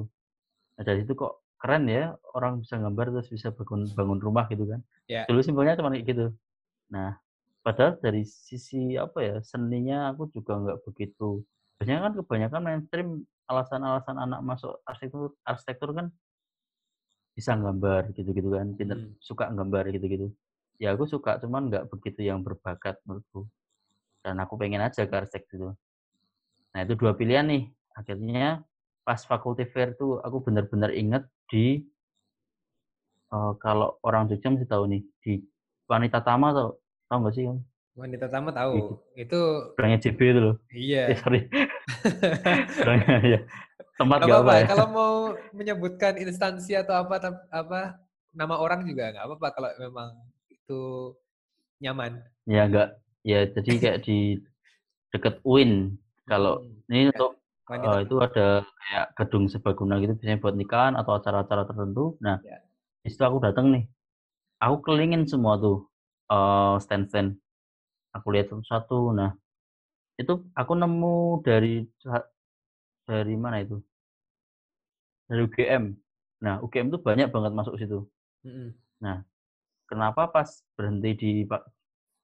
Nah, 0.77 0.83
dari 0.85 1.01
situ 1.01 1.17
kok 1.17 1.41
keren 1.57 1.89
ya 1.89 2.13
orang 2.37 2.61
bisa 2.61 2.77
gambar 2.77 3.05
terus 3.17 3.29
bisa 3.33 3.49
bangun 3.49 3.89
bangun 3.97 4.19
rumah 4.21 4.45
gitu 4.49 4.69
kan. 4.69 4.81
Ya. 5.09 5.25
dulu 5.25 5.41
simpelnya 5.41 5.73
cuma 5.73 5.89
kayak 5.89 6.05
gitu. 6.05 6.25
Nah 6.93 7.17
padahal 7.65 7.97
dari 7.97 8.23
sisi 8.29 8.93
apa 8.93 9.19
ya 9.25 9.35
seninya 9.41 10.13
aku 10.13 10.29
juga 10.29 10.53
nggak 10.61 10.79
begitu. 10.85 11.41
Biasanya 11.81 11.99
kan 12.05 12.13
kebanyakan 12.21 12.61
mainstream 12.61 13.09
alasan-alasan 13.49 14.17
anak 14.25 14.39
masuk 14.45 14.73
arsitektur 14.85 15.33
arsitektur 15.43 15.89
kan 15.97 16.07
bisa 17.37 17.55
gambar 17.55 18.11
gitu-gitu 18.17 18.49
kan 18.51 18.67
pinter 18.77 18.97
Hmm. 18.99 19.15
suka 19.23 19.45
gambar 19.57 19.83
gitu-gitu 19.95 20.27
ya 20.81 20.93
aku 20.95 21.05
suka 21.07 21.39
cuman 21.41 21.71
nggak 21.71 21.87
begitu 21.91 22.21
yang 22.29 22.39
berbakat 22.45 22.99
menurutku 23.07 23.47
dan 24.23 24.35
aku 24.43 24.53
pengen 24.59 24.83
aja 24.83 25.07
ke 25.09 25.15
arsitek 25.15 25.43
gitu 25.51 25.73
nah 26.73 26.79
itu 26.85 26.93
dua 26.99 27.11
pilihan 27.17 27.45
nih 27.47 27.63
akhirnya 27.97 28.63
pas 29.07 29.19
fakulty 29.25 29.65
fair 29.73 29.95
tuh 29.97 30.21
aku 30.21 30.37
benar-benar 30.45 30.91
inget 30.93 31.23
di 31.49 31.81
eh, 33.33 33.53
kalau 33.63 33.97
orang 34.07 34.29
Jogja 34.29 34.47
mesti 34.53 34.67
tahu 34.69 34.83
nih 34.91 35.01
di 35.23 35.33
wanita 35.89 36.19
tama 36.21 36.47
tau 36.53 36.69
tau 37.09 37.17
nggak 37.21 37.33
sih 37.35 37.43
kamu? 37.47 37.61
Wanita 37.99 38.25
Tama 38.25 38.49
tahu. 38.49 38.95
Itu 39.13 39.39
Orangnya 39.75 39.99
JB 39.99 40.19
itu 40.23 40.39
loh 40.39 40.55
eh 40.71 40.79
iya. 40.87 41.03
sorry 41.15 41.43
Orangnya, 42.79 43.17
ya 43.21 43.39
tempat 43.95 44.17
Gak 44.17 44.25
apa 44.25 44.33
apa-apa. 44.33 44.53
ya 44.55 44.65
Kalau 44.65 44.87
mau 44.89 45.13
menyebutkan 45.51 46.13
instansi 46.15 46.71
atau 46.73 46.95
apa 46.95 47.19
apa 47.49 47.99
nama 48.31 48.55
orang 48.55 48.87
juga 48.87 49.11
nggak 49.11 49.25
apa-apa 49.25 49.47
kalau 49.51 49.69
memang 49.77 50.09
itu 50.47 50.81
nyaman. 51.77 52.23
ya 52.45 52.63
enggak 52.65 52.89
ya 53.21 53.39
jadi 53.51 53.71
kayak 53.77 53.99
di 54.03 54.39
deket 55.09 55.41
UIN 55.43 55.97
kalau 56.23 56.61
Hmm. 56.61 56.87
ini 56.87 57.09
untuk 57.09 57.35
Wanita. 57.65 57.89
eh, 57.91 57.99
itu 58.01 58.15
ada 58.17 58.47
kayak 58.63 59.05
gedung 59.15 59.45
serbaguna 59.45 59.99
gitu 59.99 60.13
biasanya 60.13 60.39
buat 60.39 60.55
nikahan 60.55 60.93
atau 60.93 61.13
acara-acara 61.13 61.65
tertentu 61.65 62.15
nah 62.17 62.39
Ya. 62.41 62.63
di 62.99 63.09
situ 63.09 63.21
aku 63.21 63.37
datang 63.39 63.69
nih 63.69 63.83
aku 64.57 64.75
kelilingin 64.81 65.25
semua 65.25 65.57
tuh 65.57 65.85
eh, 66.29 66.75
stand-stand 66.79 67.35
aku 68.15 68.27
lihat 68.33 68.47
satu-satu. 68.51 68.95
Nah 69.19 69.29
itu 70.21 70.33
aku 70.59 70.73
nemu 70.81 71.15
dari 71.47 71.69
dari 73.07 73.35
mana 73.43 73.57
itu? 73.63 73.75
Dari 75.29 75.41
UGM 75.45 75.85
nah 76.39 76.55
UGM 76.63 76.87
tuh 76.93 77.01
banyak 77.07 77.27
banget 77.35 77.51
masuk 77.51 77.75
situ. 77.81 77.99
Mm-mm. 78.47 78.71
kenapa 79.89 80.21
pas 80.35 80.49
berhenti 80.77 81.09
di 81.21 81.31
Pak 81.49 81.61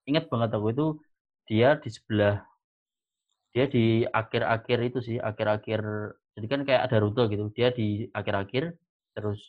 ingat 0.09 0.25
banget 0.31 0.49
aku 0.57 0.67
itu 0.75 0.85
dia 1.49 1.69
di 1.83 1.89
sebelah 1.97 2.35
dia 3.53 3.65
di 3.75 3.83
akhir-akhir 4.19 4.77
itu 4.89 4.99
sih 5.07 5.17
akhir-akhir 5.29 5.79
jadi 6.35 6.47
kan 6.51 6.61
kayak 6.67 6.81
ada 6.85 6.97
rute 7.03 7.21
gitu. 7.33 7.43
Dia 7.57 7.67
di 7.77 7.83
akhir-akhir 8.19 8.63
terus 9.15 9.39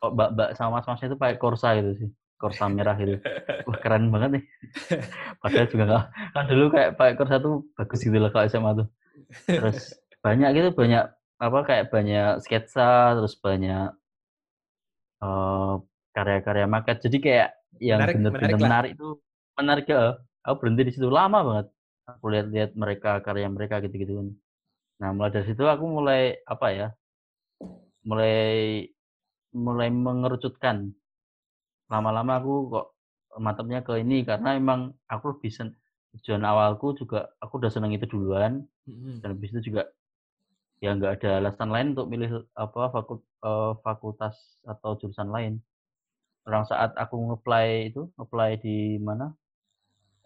kok 0.00 0.10
mbak-mbak 0.16 0.48
sama 0.56 0.70
mas-masnya 0.80 1.06
itu 1.10 1.18
pakai 1.22 1.36
Corsa 1.42 1.68
gitu 1.78 1.90
sih 2.00 2.10
Corsa 2.36 2.68
merah 2.68 2.96
gitu 3.00 3.16
wah 3.66 3.78
keren 3.80 4.12
banget 4.12 4.30
nih 4.40 4.44
padahal 5.40 5.66
juga 5.72 5.84
nggak 5.88 6.04
kan 6.36 6.44
dulu 6.48 6.64
kayak 6.72 6.90
pakai 7.00 7.14
Corsa 7.16 7.36
tuh 7.40 7.64
bagus 7.74 8.00
gitu 8.04 8.16
lah 8.16 8.30
kalau 8.30 8.44
SMA 8.48 8.70
tuh 8.84 8.88
terus 9.48 9.96
banyak 10.20 10.50
gitu 10.54 10.68
banyak 10.76 11.04
apa 11.36 11.58
kayak 11.68 11.92
banyak 11.92 12.40
sketsa 12.40 13.16
terus 13.16 13.36
banyak 13.40 13.92
eh, 15.20 15.74
karya-karya 16.16 16.64
maket. 16.64 17.04
Jadi 17.04 17.16
kayak 17.20 17.50
yang 17.76 18.00
menarik 18.00 18.56
lah. 18.56 18.56
menarik 18.56 18.90
itu 18.96 19.08
menarik 19.60 19.84
ya. 19.84 20.16
Aku 20.48 20.54
berhenti 20.64 20.82
di 20.88 20.92
situ 20.96 21.12
lama 21.12 21.44
banget. 21.44 21.66
Aku 22.08 22.32
lihat-lihat 22.32 22.72
mereka 22.72 23.20
karya 23.20 23.52
mereka 23.52 23.84
gitu-gitu 23.84 24.16
kan. 24.16 24.28
Nah, 24.96 25.08
mulai 25.12 25.30
dari 25.34 25.44
situ 25.44 25.60
aku 25.68 25.84
mulai 25.84 26.40
apa 26.48 26.66
ya? 26.72 26.88
Mulai 28.08 28.86
mulai 29.52 29.88
mengerucutkan. 29.92 30.88
Lama-lama 31.92 32.32
aku 32.40 32.52
kok 32.72 32.86
mantapnya 33.44 33.80
ke 33.86 33.92
ini 34.02 34.16
karena 34.28 34.48
emang 34.60 34.80
aku 35.12 35.24
lebih 35.36 35.50
sen- 35.56 35.76
tujuan 36.16 36.42
awalku 36.50 36.86
juga 37.00 37.18
aku 37.42 37.52
udah 37.60 37.70
seneng 37.74 37.92
itu 37.96 38.06
duluan 38.12 38.64
Mm-mm. 38.88 39.20
dan 39.20 39.28
habis 39.36 39.50
itu 39.52 39.60
juga 39.72 39.82
ya 40.84 40.90
nggak 40.96 41.12
ada 41.20 41.30
alasan 41.40 41.70
lain 41.74 41.86
untuk 41.96 42.06
milih 42.12 42.30
apa 42.64 42.82
fakul- 42.94 43.26
eh, 43.48 43.72
fakultas 43.84 44.36
atau 44.72 44.90
jurusan 45.00 45.28
lain. 45.36 45.52
Orang 46.48 46.64
saat 46.70 46.90
aku 47.02 47.16
ngeplay 47.28 47.68
itu, 47.92 48.02
ngeplay 48.18 48.52
di 48.64 48.76
mana 49.08 49.26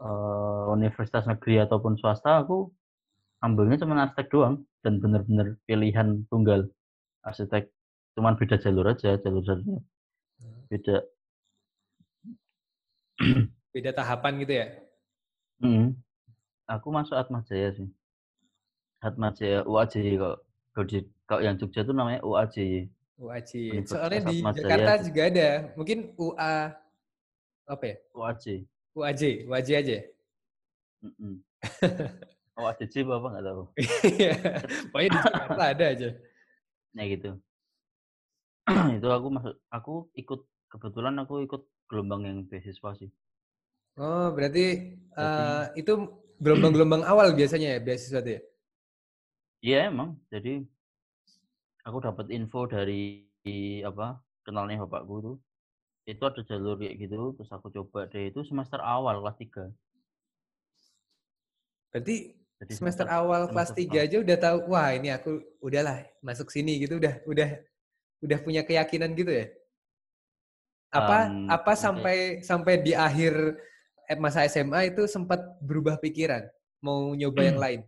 eh, 0.06 0.64
universitas 0.76 1.24
negeri 1.30 1.54
ataupun 1.64 1.94
swasta, 2.00 2.30
aku 2.42 2.56
ambilnya 3.46 3.76
cuma 3.82 3.94
arsitek 4.04 4.28
doang 4.34 4.54
dan 4.84 4.94
bener-bener 5.02 5.48
pilihan 5.68 6.08
tunggal 6.30 6.60
arsitek. 7.28 7.64
Cuman 8.16 8.34
beda 8.40 8.56
jalur 8.64 8.86
aja, 8.92 9.10
jalur 9.24 9.42
jalurnya 9.48 9.80
beda. 10.70 10.96
Beda 13.74 13.90
tahapan 13.94 14.32
gitu 14.42 14.52
ya? 14.56 14.66
Mm. 15.60 15.94
Aku 16.66 16.88
masuk 16.88 17.14
Atma 17.14 17.44
Jaya 17.44 17.70
sih. 17.76 17.88
Atma 19.00 19.30
Jaya 19.36 19.62
UAJ 19.66 20.16
kalau 20.16 20.36
kalau 21.28 21.40
yang 21.44 21.54
Jogja 21.60 21.84
itu 21.84 21.92
namanya 21.92 22.24
UAJ. 22.24 22.88
UAJ. 23.20 23.50
Soalnya 23.84 24.20
di 24.32 24.40
Atma 24.40 24.50
Jaya 24.56 24.64
Jakarta 24.64 24.92
sih. 24.98 25.04
juga 25.12 25.22
ada. 25.28 25.50
Mungkin 25.76 25.98
UA 26.16 26.54
apa 27.70 27.84
ya? 27.86 27.96
UAJ. 28.16 28.44
UAJ, 28.96 29.22
UAJ 29.46 29.68
aja. 29.76 29.94
ya? 30.00 30.02
Mm-mm. 31.00 31.34
UAJJ 32.60 32.94
apa 33.08 33.26
nggak 33.32 33.44
tahu. 33.46 33.62
Iya. 34.04 34.32
Pokoknya 34.92 35.08
di 35.08 35.18
Jakarta 35.24 35.62
ada 35.64 35.84
aja. 35.88 36.08
Ya 36.92 37.04
gitu. 37.06 37.30
itu 38.96 39.08
aku 39.08 39.26
masuk 39.32 39.54
aku 39.72 39.94
ikut 40.14 40.40
kebetulan 40.70 41.14
aku 41.18 41.42
ikut 41.42 41.62
gelombang 41.90 42.22
yang 42.22 42.38
beasiswa 42.46 42.90
sih. 42.94 43.10
Oh, 43.98 44.30
berarti 44.30 44.94
Jadi- 45.10 45.18
eh, 45.18 45.64
itu 45.82 45.92
gelombang-gelombang 46.38 47.02
awal 47.02 47.34
biasanya 47.34 47.76
ya 47.76 47.80
beasiswa 47.82 48.22
itu 48.22 48.30
ya? 48.38 48.42
Iya 49.60 49.78
emang. 49.92 50.16
Jadi 50.32 50.64
aku 51.84 51.98
dapat 52.00 52.30
info 52.32 52.64
dari 52.64 53.26
apa 53.82 54.22
kenalnya 54.46 54.86
bapakku 54.86 55.14
itu. 55.20 55.32
Itu 56.08 56.22
ada 56.24 56.40
jalur 56.46 56.80
kayak 56.80 56.96
gitu, 56.96 57.36
terus 57.36 57.50
aku 57.52 57.68
coba 57.68 58.08
deh 58.08 58.32
itu 58.32 58.40
semester 58.46 58.80
awal 58.80 59.20
kelas 59.20 59.36
3. 59.36 59.64
Berarti 61.92 62.16
Jadi 62.60 62.72
semester 62.72 63.06
awal 63.10 63.50
kelas 63.50 63.74
semester 63.74 63.76
3 63.84 63.98
aja 64.06 64.16
udah 64.22 64.36
tahu, 64.40 64.58
wah 64.72 64.88
ini 64.96 65.08
aku 65.12 65.42
udahlah 65.60 66.06
masuk 66.24 66.48
sini 66.48 66.80
gitu 66.80 66.96
udah 66.96 67.20
udah 67.28 67.50
udah 68.24 68.38
punya 68.40 68.62
keyakinan 68.64 69.12
gitu 69.12 69.32
ya? 69.32 69.46
Apa 70.90 71.30
Em, 71.30 71.46
apa 71.46 71.72
sampai 71.78 72.16
sampai 72.42 72.82
di 72.82 72.92
akhir 72.98 73.32
eh, 74.10 74.18
masa 74.18 74.42
SMA 74.50 74.90
itu 74.90 75.06
sempat 75.06 75.38
berubah 75.62 75.96
pikiran 76.02 76.50
mau 76.82 77.14
nyoba 77.14 77.40
yang 77.46 77.58
lain? 77.62 77.80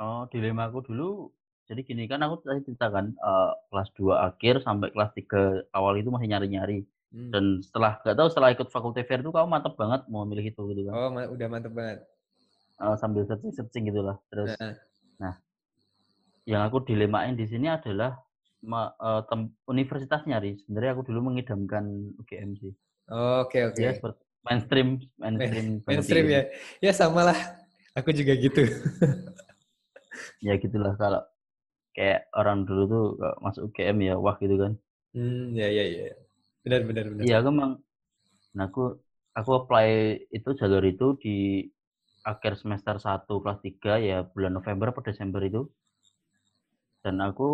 Oh, 0.00 0.26
dilema 0.32 0.66
aku 0.66 0.82
dulu 0.90 1.30
jadi 1.70 1.86
gini 1.86 2.10
kan 2.10 2.18
aku 2.26 2.42
tadi 2.42 2.66
ceritakan 2.66 3.14
eh, 3.14 3.52
kelas 3.70 3.88
2 3.94 4.26
akhir 4.34 4.66
sampai 4.66 4.90
kelas 4.90 5.14
3 5.14 5.70
awal 5.70 5.94
itu 6.02 6.10
masih 6.10 6.26
nyari-nyari. 6.34 6.82
Hmm. 7.14 7.30
Dan 7.30 7.44
setelah 7.62 8.02
gak 8.02 8.18
tahu 8.18 8.28
setelah 8.30 8.50
ikut 8.50 8.68
fakultas 8.70 9.06
fair 9.06 9.22
itu 9.22 9.30
kamu 9.30 9.46
mantap 9.46 9.74
banget 9.78 10.02
mau 10.10 10.26
milih 10.26 10.50
itu 10.50 10.62
gitu 10.74 10.90
kan. 10.90 10.92
Oh, 10.94 11.08
ma- 11.14 11.30
udah 11.30 11.46
mantep 11.46 11.70
banget. 11.70 12.02
Eh, 12.82 12.96
sambil 12.98 13.22
searching-searching 13.22 13.86
gitulah. 13.86 14.18
Terus 14.26 14.58
Nah. 15.20 15.38
yang 16.48 16.66
aku 16.66 16.82
dilemain 16.82 17.30
di 17.36 17.46
sini 17.46 17.70
adalah 17.70 18.18
ma- 18.62 18.92
eh, 19.00 19.22
tem- 19.30 19.52
universitas 19.68 20.20
nyari. 20.28 20.56
Sebenarnya 20.64 20.90
aku 20.96 21.04
dulu 21.08 21.20
mengidamkan 21.32 21.84
UGM 22.20 22.50
sih. 22.60 22.72
Oke 23.10 23.58
oke. 23.68 23.82
Ya 23.82 23.90
seperti 23.96 24.20
mainstream, 24.46 24.88
mainstream, 25.20 25.66
banget 25.86 25.88
Mainstream 25.88 26.26
ya. 26.28 26.42
Ya 26.80 26.92
sama 26.96 27.20
lah. 27.28 27.38
Aku 27.98 28.10
juga 28.14 28.32
gitu. 28.38 28.62
Ya 30.46 30.54
gitulah 30.62 30.94
kalau 31.00 31.22
kayak 31.96 32.20
orang 32.40 32.58
dulu 32.68 32.82
tuh 32.92 33.04
masuk 33.44 33.62
UGM 33.68 33.98
ya 34.08 34.14
wah 34.24 34.36
gitu 34.42 34.56
kan. 34.62 34.72
Hmm, 35.14 35.54
ya 35.58 35.66
ya 35.76 35.82
ya. 35.96 36.14
Benar 36.64 36.80
benar 36.88 37.04
benar. 37.10 37.24
Iya, 37.26 37.34
aku 37.40 37.48
emang 37.54 37.72
nah 38.56 38.66
aku 38.70 38.82
aku 39.38 39.50
apply 39.60 39.88
itu 40.36 40.48
jalur 40.60 40.82
itu 40.92 41.06
di 41.24 41.30
akhir 42.32 42.52
semester 42.62 42.96
1 43.06 43.34
kelas 43.42 43.60
3 43.66 43.92
ya 44.08 44.16
bulan 44.32 44.52
November 44.58 44.86
atau 44.92 45.02
Desember 45.08 45.42
itu. 45.50 45.62
Dan 47.04 47.16
aku 47.28 47.48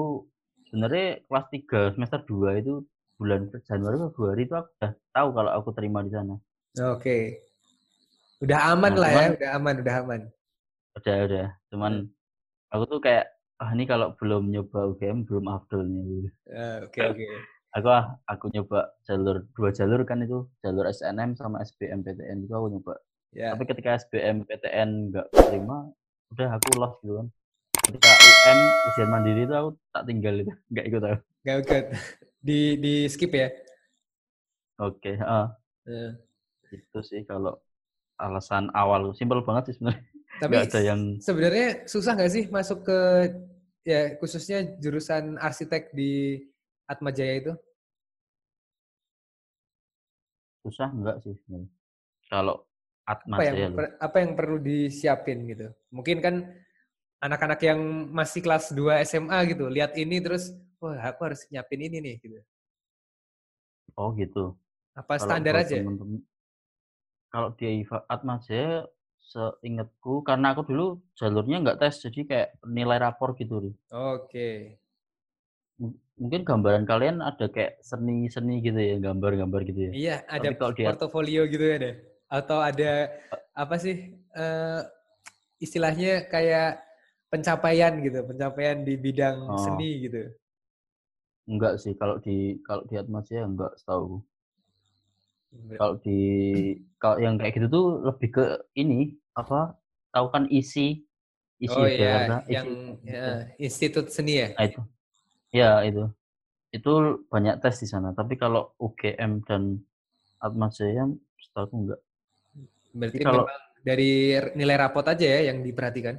sebenarnya 0.66 1.06
kelas 1.24 1.46
3 1.48 1.80
semester 1.92 2.20
2 2.24 2.50
itu 2.56 2.72
bulan 3.16 3.48
Januari 3.64 3.96
Februari 3.98 4.42
itu 4.44 4.54
aku 4.54 4.68
udah 4.76 4.92
tahu 5.10 5.28
kalau 5.32 5.50
aku 5.52 5.68
terima 5.72 6.04
di 6.04 6.10
sana. 6.10 6.36
Oke. 6.92 7.40
Udah 8.38 8.76
aman 8.76 8.92
Nah, 8.92 9.00
lah 9.00 9.08
ya, 9.08 9.16
cuman- 9.16 9.36
udah 9.36 9.50
aman, 9.56 9.74
udah 9.80 9.94
aman. 10.04 10.20
Udah 10.94 11.16
udah. 11.24 11.46
Cuman 11.72 11.92
aku 12.68 12.84
tuh 12.86 13.00
kayak 13.00 13.24
ah 13.56 13.72
ini 13.72 13.88
kalau 13.88 14.12
belum 14.12 14.52
nyoba 14.52 14.84
UGM 14.92 15.24
belum 15.24 15.48
afdolnya 15.48 16.02
gitu. 16.04 16.28
Eh, 16.52 16.76
Oke 16.84 17.00
oke. 17.02 17.24
Aku 17.76 17.92
ah, 17.92 18.16
aku 18.24 18.48
nyoba 18.56 18.88
jalur 19.04 19.44
dua 19.52 19.68
jalur 19.68 20.00
kan 20.08 20.24
itu, 20.24 20.48
jalur 20.64 20.88
SNM 20.88 21.36
sama 21.36 21.60
SBMPTN 21.60 22.48
itu 22.48 22.52
aku 22.56 22.72
nyoba. 22.72 22.96
Ya. 23.36 23.52
Tapi 23.52 23.68
ketika 23.68 24.00
SBMPTN 24.00 25.12
nggak 25.12 25.28
terima, 25.36 25.84
udah 26.32 26.56
aku 26.56 26.72
lost 26.80 26.96
gitu 27.04 27.20
kan. 27.20 27.28
Ketika 27.86 28.10
UN 28.18 28.58
ujian 28.90 29.08
mandiri 29.14 29.40
itu 29.46 29.54
aku 29.54 29.70
tak 29.94 30.04
tinggal 30.10 30.34
itu, 30.42 30.50
nggak 30.74 30.86
ikut 30.90 31.02
aku. 31.06 31.18
Gak 31.46 31.56
ikut. 31.62 31.84
Di 32.42 32.60
di 32.82 32.94
skip 33.06 33.30
ya. 33.30 33.48
Oke, 34.82 35.14
ah, 35.22 35.54
Eh, 35.86 36.10
itu 36.74 36.98
sih 37.06 37.22
kalau 37.22 37.54
alasan 38.18 38.74
awal 38.74 39.14
simpel 39.14 39.38
banget 39.46 39.70
sih 39.70 39.74
sebenarnya. 39.78 40.02
Tapi 40.42 40.52
Nggak 40.52 40.66
ada 40.66 40.80
yang 40.82 41.00
sebenarnya 41.22 41.68
susah 41.86 42.12
nggak 42.18 42.32
sih 42.34 42.44
masuk 42.50 42.82
ke 42.82 42.98
ya 43.86 44.18
khususnya 44.18 44.66
jurusan 44.82 45.38
arsitek 45.38 45.94
di 45.94 46.42
Atma 46.90 47.14
Jaya 47.14 47.34
itu? 47.38 47.54
susah 50.66 50.90
enggak 50.90 51.22
sih 51.22 51.30
sebenarnya. 51.38 51.70
Kalau 52.26 52.66
Atma 53.06 53.38
Apa 53.38 53.42
yang 53.46 53.54
Jaya 53.54 53.86
apa 54.02 54.16
yang 54.18 54.32
perlu 54.34 54.58
disiapin 54.58 55.46
gitu? 55.46 55.70
Mungkin 55.94 56.18
kan 56.18 56.34
anak-anak 57.20 57.60
yang 57.62 57.80
masih 58.12 58.44
kelas 58.44 58.70
2 58.70 59.00
SMA 59.02 59.38
gitu, 59.48 59.66
lihat 59.66 59.96
ini 59.96 60.20
terus 60.20 60.52
wah 60.76 60.96
aku 61.00 61.32
harus 61.32 61.40
nyiapin 61.48 61.80
ini 61.80 61.98
nih 62.00 62.14
gitu. 62.20 62.38
Oh 63.96 64.12
gitu. 64.12 64.52
Apa 64.92 65.16
Kalau 65.16 65.24
standar 65.24 65.54
aja? 65.56 65.80
temen-temen- 65.80 66.24
kalau 67.26 67.52
di 67.52 67.84
Atma 68.06 68.40
Jaya 68.40 68.84
seingatku 69.18 70.22
karena 70.22 70.54
aku 70.54 70.62
dulu 70.64 70.86
jalurnya 71.12 71.58
nggak 71.60 71.78
tes 71.82 71.98
jadi 71.98 72.20
kayak 72.24 72.48
nilai 72.64 72.96
rapor 72.96 73.34
gitu. 73.34 73.74
Oke. 73.90 74.78
M- 75.76 75.98
mungkin 76.16 76.40
gambaran 76.46 76.88
kalian 76.88 77.20
ada 77.20 77.50
kayak 77.52 77.82
seni-seni 77.84 78.64
gitu 78.64 78.80
ya 78.80 78.96
gambar-gambar 78.96 79.60
gitu 79.68 79.80
ya 79.80 79.92
Iya, 79.92 80.16
ada 80.24 80.48
Tapi 80.48 80.56
kalau 80.56 80.72
dia- 80.72 80.88
gitu 81.44 81.64
ya 81.66 81.76
deh. 81.76 81.94
Atau 82.28 82.58
ada 82.62 83.12
apa 83.52 83.76
sih 83.76 84.16
eh, 84.16 84.80
istilahnya 85.58 86.24
kayak 86.28 86.80
pencapaian 87.36 87.92
gitu, 88.00 88.18
pencapaian 88.24 88.80
di 88.80 88.94
bidang 88.96 89.36
Oh. 89.44 89.60
seni 89.60 90.08
gitu. 90.08 90.32
enggak 91.46 91.78
sih 91.78 91.94
kalau 91.94 92.18
di 92.18 92.58
kalau 92.66 92.82
di 92.88 92.98
Atma 92.98 93.22
Jaya 93.22 93.46
enggak 93.46 93.78
setahu 93.78 94.18
Ber- 95.54 95.78
kalau 95.78 95.94
di 96.02 96.18
kalau 96.98 97.16
yang 97.22 97.38
kayak 97.38 97.54
gitu 97.54 97.66
tuh 97.70 97.86
lebih 98.02 98.28
ke 98.34 98.44
ini 98.74 99.14
apa 99.30 99.78
tahu 100.10 100.26
kan 100.28 100.50
isi 100.50 101.06
isi 101.56 101.70
Oh 101.78 101.86
Jakarta 101.86 102.42
iya, 102.50 102.60
yang 102.60 102.68
isi 102.98 103.14
ya, 103.14 103.24
Institut 103.56 104.06
Seni 104.10 104.34
ya. 104.42 104.48
Nah, 104.52 104.64
itu 104.66 104.80
ya 105.54 105.70
itu 105.86 106.02
itu 106.74 106.92
banyak 107.30 107.62
tes 107.62 107.78
di 107.78 107.86
sana 107.86 108.10
tapi 108.10 108.34
kalau 108.34 108.74
UGM 108.76 109.46
dan 109.46 109.78
Atma 110.42 110.66
Jaya 110.68 111.06
setahu 111.38 111.70
enggak 111.72 112.00
Berarti 112.90 113.18
kalau- 113.22 113.46
memang 113.46 113.62
dari 113.86 114.34
nilai 114.58 114.76
rapot 114.82 115.06
aja 115.06 115.22
ya 115.22 115.54
yang 115.54 115.62
diperhatikan. 115.62 116.18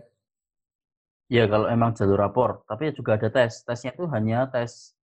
Ya 1.28 1.44
kalau 1.44 1.68
emang 1.68 1.92
jalur 1.92 2.16
rapor, 2.16 2.64
tapi 2.72 2.96
juga 2.96 3.20
ada 3.20 3.28
tes. 3.28 3.60
Tesnya 3.68 3.92
itu 3.92 4.08
hanya 4.08 4.48
tes 4.48 4.96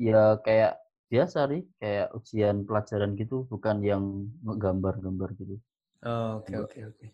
ya 0.00 0.40
kayak 0.40 0.80
biasa 1.12 1.44
nih, 1.44 1.62
kayak 1.76 2.08
ujian 2.16 2.56
pelajaran 2.64 3.12
gitu, 3.20 3.44
bukan 3.52 3.84
yang 3.84 4.02
gambar-gambar 4.44 5.36
gitu. 5.36 5.60
Oh, 6.08 6.40
Oke 6.40 6.56
oke 6.56 6.78
oke. 6.88 7.06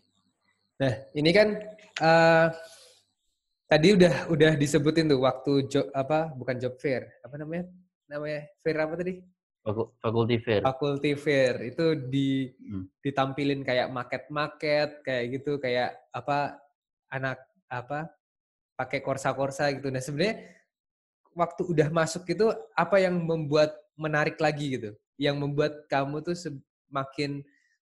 Nah 0.79 0.93
ini 1.15 1.31
kan 1.35 1.47
eh, 1.99 2.47
tadi 3.67 3.87
udah 3.97 4.29
udah 4.31 4.51
disebutin 4.55 5.09
tuh 5.11 5.19
waktu 5.19 5.67
job 5.67 5.85
apa 5.91 6.31
bukan 6.37 6.55
job 6.61 6.77
fair 6.77 7.09
apa 7.25 7.35
namanya 7.41 7.65
namanya 8.05 8.45
fair 8.61 8.77
apa 8.77 8.93
tadi 8.93 9.13
faculty 9.99 10.37
fair. 10.37 10.61
Faculty 10.61 11.11
fair 11.17 11.53
itu 11.65 11.85
di 11.97 12.53
Hmm. 12.61 12.85
ditampilin 13.01 13.65
kayak 13.65 13.89
market-market 13.89 15.01
kayak 15.01 15.23
gitu 15.33 15.57
kayak 15.57 15.97
apa 16.13 16.61
anak 17.09 17.41
apa 17.69 18.09
pakai 18.75 18.99
korsa-korsa 18.99 19.71
gitu. 19.71 19.87
Nah 19.87 20.03
sebenarnya 20.03 20.43
waktu 21.31 21.61
udah 21.63 21.87
masuk 21.91 22.27
itu 22.27 22.51
apa 22.75 22.99
yang 22.99 23.15
membuat 23.23 23.75
menarik 23.95 24.35
lagi 24.39 24.75
gitu? 24.75 24.91
Yang 25.15 25.35
membuat 25.39 25.73
kamu 25.87 26.19
tuh 26.21 26.35
semakin 26.35 27.43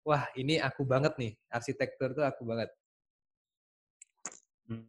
wah 0.07 0.23
ini 0.39 0.63
aku 0.63 0.87
banget 0.87 1.13
nih 1.19 1.33
arsitektur 1.51 2.15
tuh 2.15 2.23
aku 2.23 2.47
banget. 2.47 2.71
Hmm. 4.71 4.87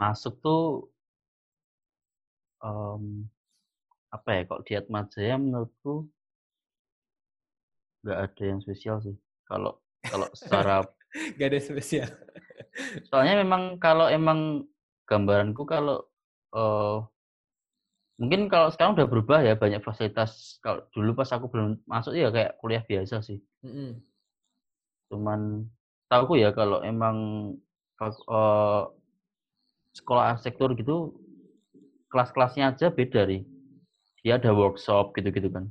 Masuk 0.00 0.40
tuh 0.40 0.88
um, 2.64 3.28
apa 4.08 4.28
ya? 4.40 4.42
Kalau 4.48 4.60
di 4.64 4.72
Jaya 5.12 5.36
menurutku 5.36 6.08
nggak 8.02 8.18
ada 8.18 8.42
yang 8.42 8.60
spesial 8.64 8.98
sih. 9.04 9.14
Kalau 9.44 9.78
kalau 10.08 10.26
secara 10.32 10.80
Gak 11.38 11.48
ada 11.52 11.60
spesial. 11.60 12.08
Soalnya 13.08 13.40
memang 13.42 13.76
kalau 13.82 14.06
emang 14.08 14.64
gambaranku 15.08 15.62
kalau 15.68 16.06
uh, 16.54 17.04
mungkin 18.20 18.46
kalau 18.46 18.70
sekarang 18.70 18.94
udah 18.94 19.08
berubah 19.08 19.40
ya 19.42 19.54
banyak 19.58 19.82
fasilitas. 19.82 20.62
Kalau 20.62 20.86
dulu 20.94 21.18
pas 21.18 21.30
aku 21.34 21.50
belum 21.50 21.82
masuk 21.90 22.14
ya 22.14 22.30
kayak 22.30 22.54
kuliah 22.62 22.82
biasa 22.86 23.18
sih. 23.24 23.42
Mm-mm. 23.66 23.98
Cuman 25.10 25.66
tahu 26.06 26.38
ya 26.38 26.54
kalau 26.54 26.80
emang 26.86 27.16
uh, 28.00 28.88
sekolah 29.92 30.36
arsitektur 30.36 30.72
gitu 30.78 31.12
kelas-kelasnya 32.08 32.72
aja 32.72 32.92
beda 32.92 33.24
nih. 33.26 33.42
Dia 34.22 34.38
ada 34.38 34.54
workshop 34.54 35.18
gitu-gitu 35.18 35.50
kan. 35.50 35.66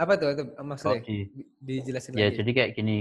Apa 0.00 0.16
tuh 0.16 0.32
itu 0.32 0.44
Kalau 0.56 0.64
maksudnya? 0.64 1.04
di 1.04 1.28
Di- 1.28 1.50
Dijelasin 1.60 2.16
ya 2.16 2.32
lagi. 2.32 2.40
jadi 2.40 2.50
kayak 2.56 2.72
gini. 2.72 2.98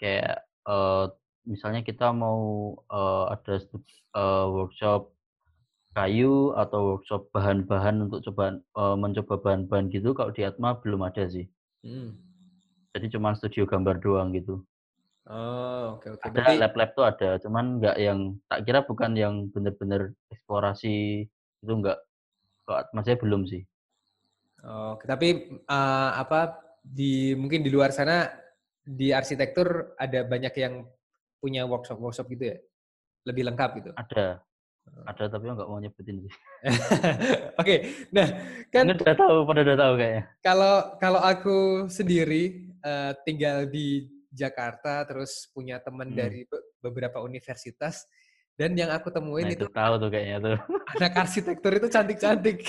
Kayak 0.00 0.48
eh, 0.64 1.04
misalnya 1.50 1.82
kita 1.82 2.14
mau 2.14 2.72
eh, 2.86 3.24
ada 3.34 3.54
eh, 3.58 4.46
workshop 4.46 5.10
kayu 5.90 6.54
atau 6.54 6.94
workshop 6.94 7.34
bahan-bahan 7.34 8.06
untuk 8.06 8.22
coba 8.30 8.62
eh, 8.62 8.96
mencoba 8.96 9.34
bahan-bahan 9.42 9.90
gitu 9.90 10.14
kalau 10.14 10.30
di 10.30 10.46
Atma 10.46 10.78
belum 10.78 11.02
ada 11.02 11.26
sih. 11.26 11.50
Mm. 11.82 12.14
Jadi 12.94 13.06
cuma 13.10 13.34
studio 13.34 13.66
gambar 13.66 13.98
doang 13.98 14.30
gitu. 14.30 14.62
Oh, 15.30 15.98
oke 15.98 16.18
oke. 16.18 16.22
Ada 16.26 16.32
Berarti 16.32 16.54
lab-lab 16.58 16.90
tuh 16.96 17.06
ada, 17.06 17.30
cuman 17.38 17.78
nggak 17.78 17.96
yang 18.02 18.18
tak 18.50 18.66
kira 18.66 18.82
bukan 18.82 19.14
yang 19.14 19.34
bener-bener 19.50 20.14
eksplorasi 20.30 21.26
itu 21.62 21.72
nggak. 21.74 21.98
Kalau 22.66 22.78
Atma 22.78 23.02
saya 23.02 23.18
belum 23.18 23.46
sih. 23.46 23.62
Oke, 24.62 25.06
tapi 25.06 25.58
eh, 25.58 26.10
apa 26.14 26.58
di 26.82 27.34
mungkin 27.38 27.62
di 27.62 27.70
luar 27.70 27.94
sana 27.94 28.26
di 28.80 29.12
arsitektur 29.14 29.94
ada 30.00 30.26
banyak 30.26 30.54
yang 30.56 30.74
punya 31.40 31.64
workshop-workshop 31.64 32.28
gitu 32.30 32.54
ya? 32.54 32.56
Lebih 33.26 33.42
lengkap 33.52 33.70
gitu. 33.80 33.90
Ada, 33.96 34.44
ada 35.08 35.24
tapi 35.26 35.44
nggak 35.48 35.68
mau 35.68 35.80
nyebutin 35.80 36.24
sih. 36.24 36.32
Oke, 37.60 37.74
nah 38.12 38.26
kan 38.68 38.84
Mungkin 38.86 39.00
udah 39.02 39.16
tahu, 39.16 39.36
pada 39.48 39.60
udah 39.64 39.78
tahu 39.80 39.92
kayaknya. 39.96 40.22
kalau 40.40 40.74
kalau 41.00 41.20
aku 41.20 41.58
sendiri 41.88 42.68
eh, 42.80 43.12
tinggal 43.24 43.68
di 43.68 44.08
Jakarta 44.30 45.04
terus 45.04 45.50
punya 45.50 45.80
teman 45.82 46.12
Hmm. 46.12 46.16
dari 46.16 46.46
be- 46.46 46.64
beberapa 46.80 47.18
universitas 47.20 48.06
dan 48.56 48.76
yang 48.76 48.92
aku 48.92 49.10
temuin 49.10 49.48
Nah 49.48 49.52
itu 49.56 49.66
itu 49.66 49.72
tahu 49.72 49.94
tuh 49.98 50.08
kayaknya 50.12 50.38
tuh. 50.38 50.58
anak 50.90 51.12
arsitektur 51.18 51.72
itu 51.76 51.88
cantik-cantik. 51.90 52.58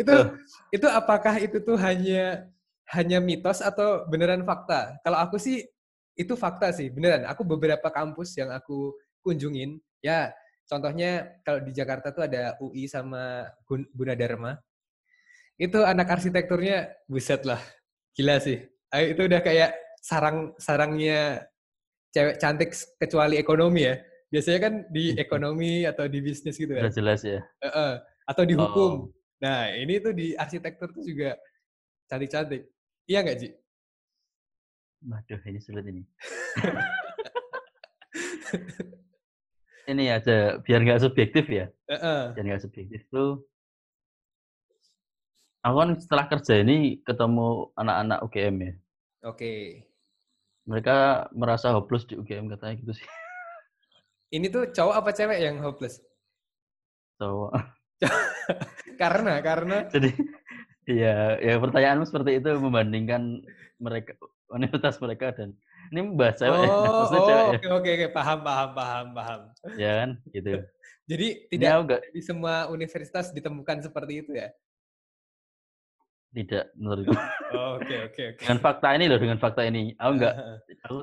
itu 0.00 0.10
Tuh. 0.10 0.24
itu 0.70 0.86
apakah 0.88 1.34
itu 1.38 1.58
tuh 1.62 1.76
hanya 1.78 2.48
hanya 2.88 3.18
mitos 3.20 3.60
atau 3.60 4.08
beneran 4.08 4.44
fakta? 4.44 4.96
Kalau 5.04 5.18
aku 5.20 5.36
sih 5.36 5.64
itu 6.18 6.34
fakta 6.34 6.74
sih, 6.74 6.90
beneran. 6.90 7.22
Aku 7.30 7.46
beberapa 7.46 7.86
kampus 7.94 8.34
yang 8.34 8.50
aku 8.50 8.90
kunjungin, 9.22 9.78
ya 10.02 10.34
contohnya 10.66 11.38
kalau 11.46 11.62
di 11.62 11.70
Jakarta 11.70 12.10
tuh 12.10 12.26
ada 12.26 12.58
UI 12.58 12.90
sama 12.90 13.46
Gun- 13.62 13.86
Gunadarma. 13.94 14.58
Itu 15.54 15.86
anak 15.86 16.18
arsitekturnya 16.18 16.90
buset 17.06 17.46
lah. 17.46 17.62
Gila 18.18 18.42
sih. 18.42 18.58
Itu 18.90 19.30
udah 19.30 19.40
kayak 19.42 19.74
sarang 20.02 20.54
sarangnya 20.58 21.46
cewek 22.14 22.38
cantik 22.42 22.70
kecuali 22.98 23.38
ekonomi 23.38 23.86
ya. 23.86 23.94
Biasanya 24.30 24.60
kan 24.60 24.74
di 24.90 25.14
ekonomi 25.24 25.86
atau 25.86 26.06
di 26.10 26.18
bisnis 26.18 26.58
gitu 26.58 26.74
kan. 26.74 26.90
jelas 26.90 27.22
ya. 27.22 27.42
Heeh. 27.62 27.92
Atau 28.26 28.42
di 28.42 28.54
hukum. 28.58 29.06
Oh. 29.06 29.14
Nah, 29.38 29.70
ini 29.70 30.02
tuh 30.02 30.12
di 30.14 30.34
arsitektur 30.34 30.90
tuh 30.90 31.02
juga 31.06 31.38
cantik-cantik. 32.10 32.66
Iya 33.06 33.22
nggak, 33.22 33.36
Ji? 33.38 33.48
Waduh, 35.06 35.40
ini 35.46 35.60
sulit 35.62 35.84
ini. 35.86 36.02
ini 39.90 40.04
aja 40.10 40.58
biar 40.58 40.80
nggak 40.82 41.02
subjektif 41.06 41.46
ya. 41.46 41.70
Heeh. 41.86 42.34
Biar 42.34 42.44
nggak 42.44 42.62
subjektif 42.66 43.06
tuh. 43.12 43.46
Aku 45.62 45.76
kan 45.78 45.90
setelah 45.98 46.26
kerja 46.26 46.62
ini 46.62 46.98
ketemu 47.06 47.70
anak-anak 47.78 48.18
UGM 48.26 48.56
ya. 48.58 48.72
Oke. 49.26 49.84
Mereka 50.66 51.30
merasa 51.34 51.74
hopeless 51.74 52.06
di 52.06 52.18
UGM 52.18 52.50
katanya 52.50 52.74
gitu 52.82 52.92
sih. 52.98 53.08
Ini 54.28 54.52
tuh 54.52 54.68
cowok 54.74 54.94
apa 54.98 55.10
cewek 55.14 55.38
yang 55.40 55.56
hopeless? 55.62 56.02
So, 57.16 57.48
Karena, 59.00 59.42
karena 59.42 59.86
jadi 59.90 60.10
ya 60.88 61.36
ya 61.38 61.54
pertanyaanmu 61.60 62.04
seperti 62.08 62.40
itu 62.40 62.50
membandingkan 62.58 63.44
mereka 63.78 64.16
universitas 64.52 64.96
mereka 65.00 65.26
dan 65.36 65.52
ini 65.88 66.00
membahas 66.04 66.36
cewek 66.36 66.60
ya, 66.60 66.68
oh, 66.68 66.92
maksudnya 67.00 67.20
oh, 67.20 67.28
cewek 67.28 67.44
ya. 67.44 67.56
oke, 67.56 67.68
oke, 67.80 67.90
oke, 67.96 68.06
paham, 68.12 68.38
paham, 68.44 68.68
paham, 68.76 69.06
paham. 69.16 69.40
ya 69.76 69.90
kan 70.04 70.10
gitu. 70.32 70.50
Jadi 71.08 71.26
tidak 71.48 71.68
aku 71.72 71.82
nggak 71.88 72.02
di 72.12 72.20
semua 72.20 72.54
universitas 72.68 73.32
ditemukan 73.32 73.76
seperti 73.84 74.24
itu 74.24 74.32
ya? 74.36 74.48
tidak 76.28 76.68
menurutku 76.76 77.16
Oh, 77.56 77.80
Oke, 77.80 77.96
oke, 78.04 78.22
oke. 78.36 78.42
dengan 78.44 78.58
fakta 78.60 78.88
ini 78.92 79.04
loh 79.08 79.16
dengan 79.16 79.38
fakta 79.40 79.62
ini 79.64 79.96
aku 79.96 80.12
nggak 80.20 80.34
aku 80.84 80.96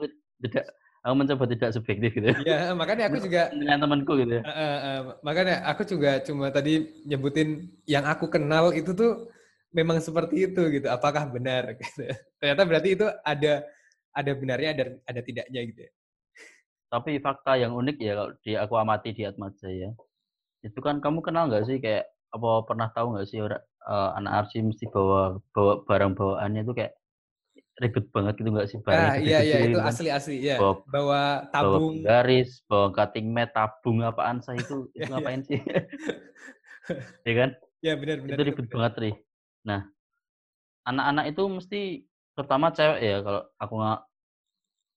tidak 0.46 0.66
aku 1.02 1.14
mencoba 1.18 1.44
tidak 1.50 1.70
subjektif 1.74 2.10
gitu 2.14 2.30
Iya, 2.46 2.78
makanya 2.78 3.10
aku 3.10 3.18
juga 3.26 3.50
dengan 3.50 3.82
temanku 3.82 4.14
gitu 4.22 4.34
ya 4.38 4.44
Eh, 4.46 4.54
eh, 4.54 4.78
eh, 4.86 5.00
makanya 5.26 5.56
aku 5.66 5.82
juga 5.90 6.22
cuma 6.22 6.54
tadi 6.54 6.86
nyebutin 7.10 7.66
yang 7.90 8.06
aku 8.06 8.30
kenal 8.30 8.70
itu 8.78 8.94
tuh 8.94 9.26
memang 9.76 10.00
seperti 10.00 10.48
itu 10.48 10.62
gitu. 10.72 10.88
Apakah 10.88 11.28
benar? 11.28 11.68
Gitu. 11.84 12.08
Ternyata 12.40 12.64
berarti 12.64 12.90
itu 12.96 13.06
ada 13.22 13.54
ada 14.16 14.32
benarnya 14.32 14.70
ada 14.72 14.84
ada 15.04 15.22
tidaknya 15.22 15.62
gitu. 15.68 15.82
ya. 15.84 15.92
tapi 16.86 17.20
fakta 17.20 17.60
yang 17.60 17.76
unik 17.76 17.98
ya 18.00 18.14
kalau 18.16 18.32
di 18.40 18.52
aku 18.56 18.74
amati 18.80 19.12
di 19.12 19.28
Atma 19.28 19.52
Jaya 19.60 19.92
itu 20.64 20.80
kan 20.80 21.04
kamu 21.04 21.20
kenal 21.20 21.52
nggak 21.52 21.68
sih 21.68 21.84
kayak 21.84 22.08
apa 22.32 22.64
pernah 22.64 22.88
tahu 22.96 23.18
nggak 23.18 23.28
sih 23.28 23.44
orang 23.44 23.60
eh, 23.84 24.10
anak 24.16 24.34
arsi 24.40 24.64
mesti 24.64 24.86
bawa 24.88 25.36
bawa 25.52 25.84
barang 25.84 26.16
bawaannya 26.16 26.64
itu 26.64 26.72
kayak 26.72 26.94
ribet 27.84 28.06
banget 28.16 28.34
gitu 28.40 28.50
nggak 28.56 28.70
sih 28.72 28.80
barangnya 28.80 29.12
Ah, 29.12 29.18
iya 29.20 29.40
iya 29.44 29.58
itu 29.60 29.68
gitu 29.68 29.80
kan. 29.84 29.92
asli 29.92 30.08
asli 30.08 30.36
ya. 30.40 30.56
Bawa- 30.56 30.80
Bawa 30.88 30.94
bawa 30.96 31.24
tabung. 31.52 31.96
garis 32.00 32.50
bawa 32.64 32.88
cutting 32.96 33.28
mat 33.36 33.52
tabung 33.52 33.98
apaan 34.00 34.38
sih 34.40 34.56
itu 34.56 34.76
itu 34.96 34.96
iya. 34.96 35.06
ngapain 35.12 35.42
sih 35.44 35.60
ya 37.28 37.34
kan 37.36 37.50
Ya 37.84 37.94
benar 38.00 38.18
benar. 38.24 38.34
itu 38.40 38.42
ribet 38.48 38.68
banget 38.72 38.94
Ri. 38.98 39.12
Nah, 39.66 39.82
anak-anak 40.86 41.26
itu 41.34 41.44
mesti 41.50 41.82
terutama 42.38 42.70
cewek 42.70 43.00
ya 43.02 43.18
kalau 43.26 43.42
aku 43.58 43.74
nggak 43.82 44.02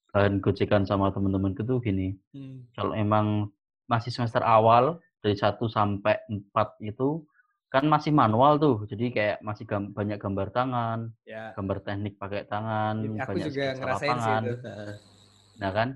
bahan 0.08 0.34
gojekan 0.40 0.82
sama 0.88 1.12
temen-temenku 1.12 1.62
tuh 1.64 1.78
gini. 1.80 2.16
Hmm. 2.32 2.64
Kalau 2.76 2.92
emang 2.96 3.48
masih 3.88 4.12
semester 4.12 4.40
awal 4.44 5.00
dari 5.24 5.36
1 5.36 5.68
sampai 5.68 6.16
4 6.28 6.76
itu 6.80 7.24
kan 7.68 7.84
masih 7.84 8.12
manual 8.12 8.56
tuh. 8.56 8.84
Jadi 8.88 9.12
kayak 9.12 9.44
masih 9.44 9.68
gam- 9.68 9.92
banyak 9.92 10.16
gambar 10.16 10.48
tangan, 10.52 11.12
Ya. 11.28 11.52
gambar 11.52 11.84
teknik 11.84 12.16
pakai 12.16 12.48
tangan, 12.48 13.04
Aku 13.04 13.36
banyak 13.36 13.48
juga 13.52 13.64
ngerasain 13.76 14.00
sih 14.00 14.08
lapangan. 14.08 14.42
itu. 14.44 14.54
Heeh. 14.64 14.92
Nah 15.60 15.70
kan, 15.76 15.88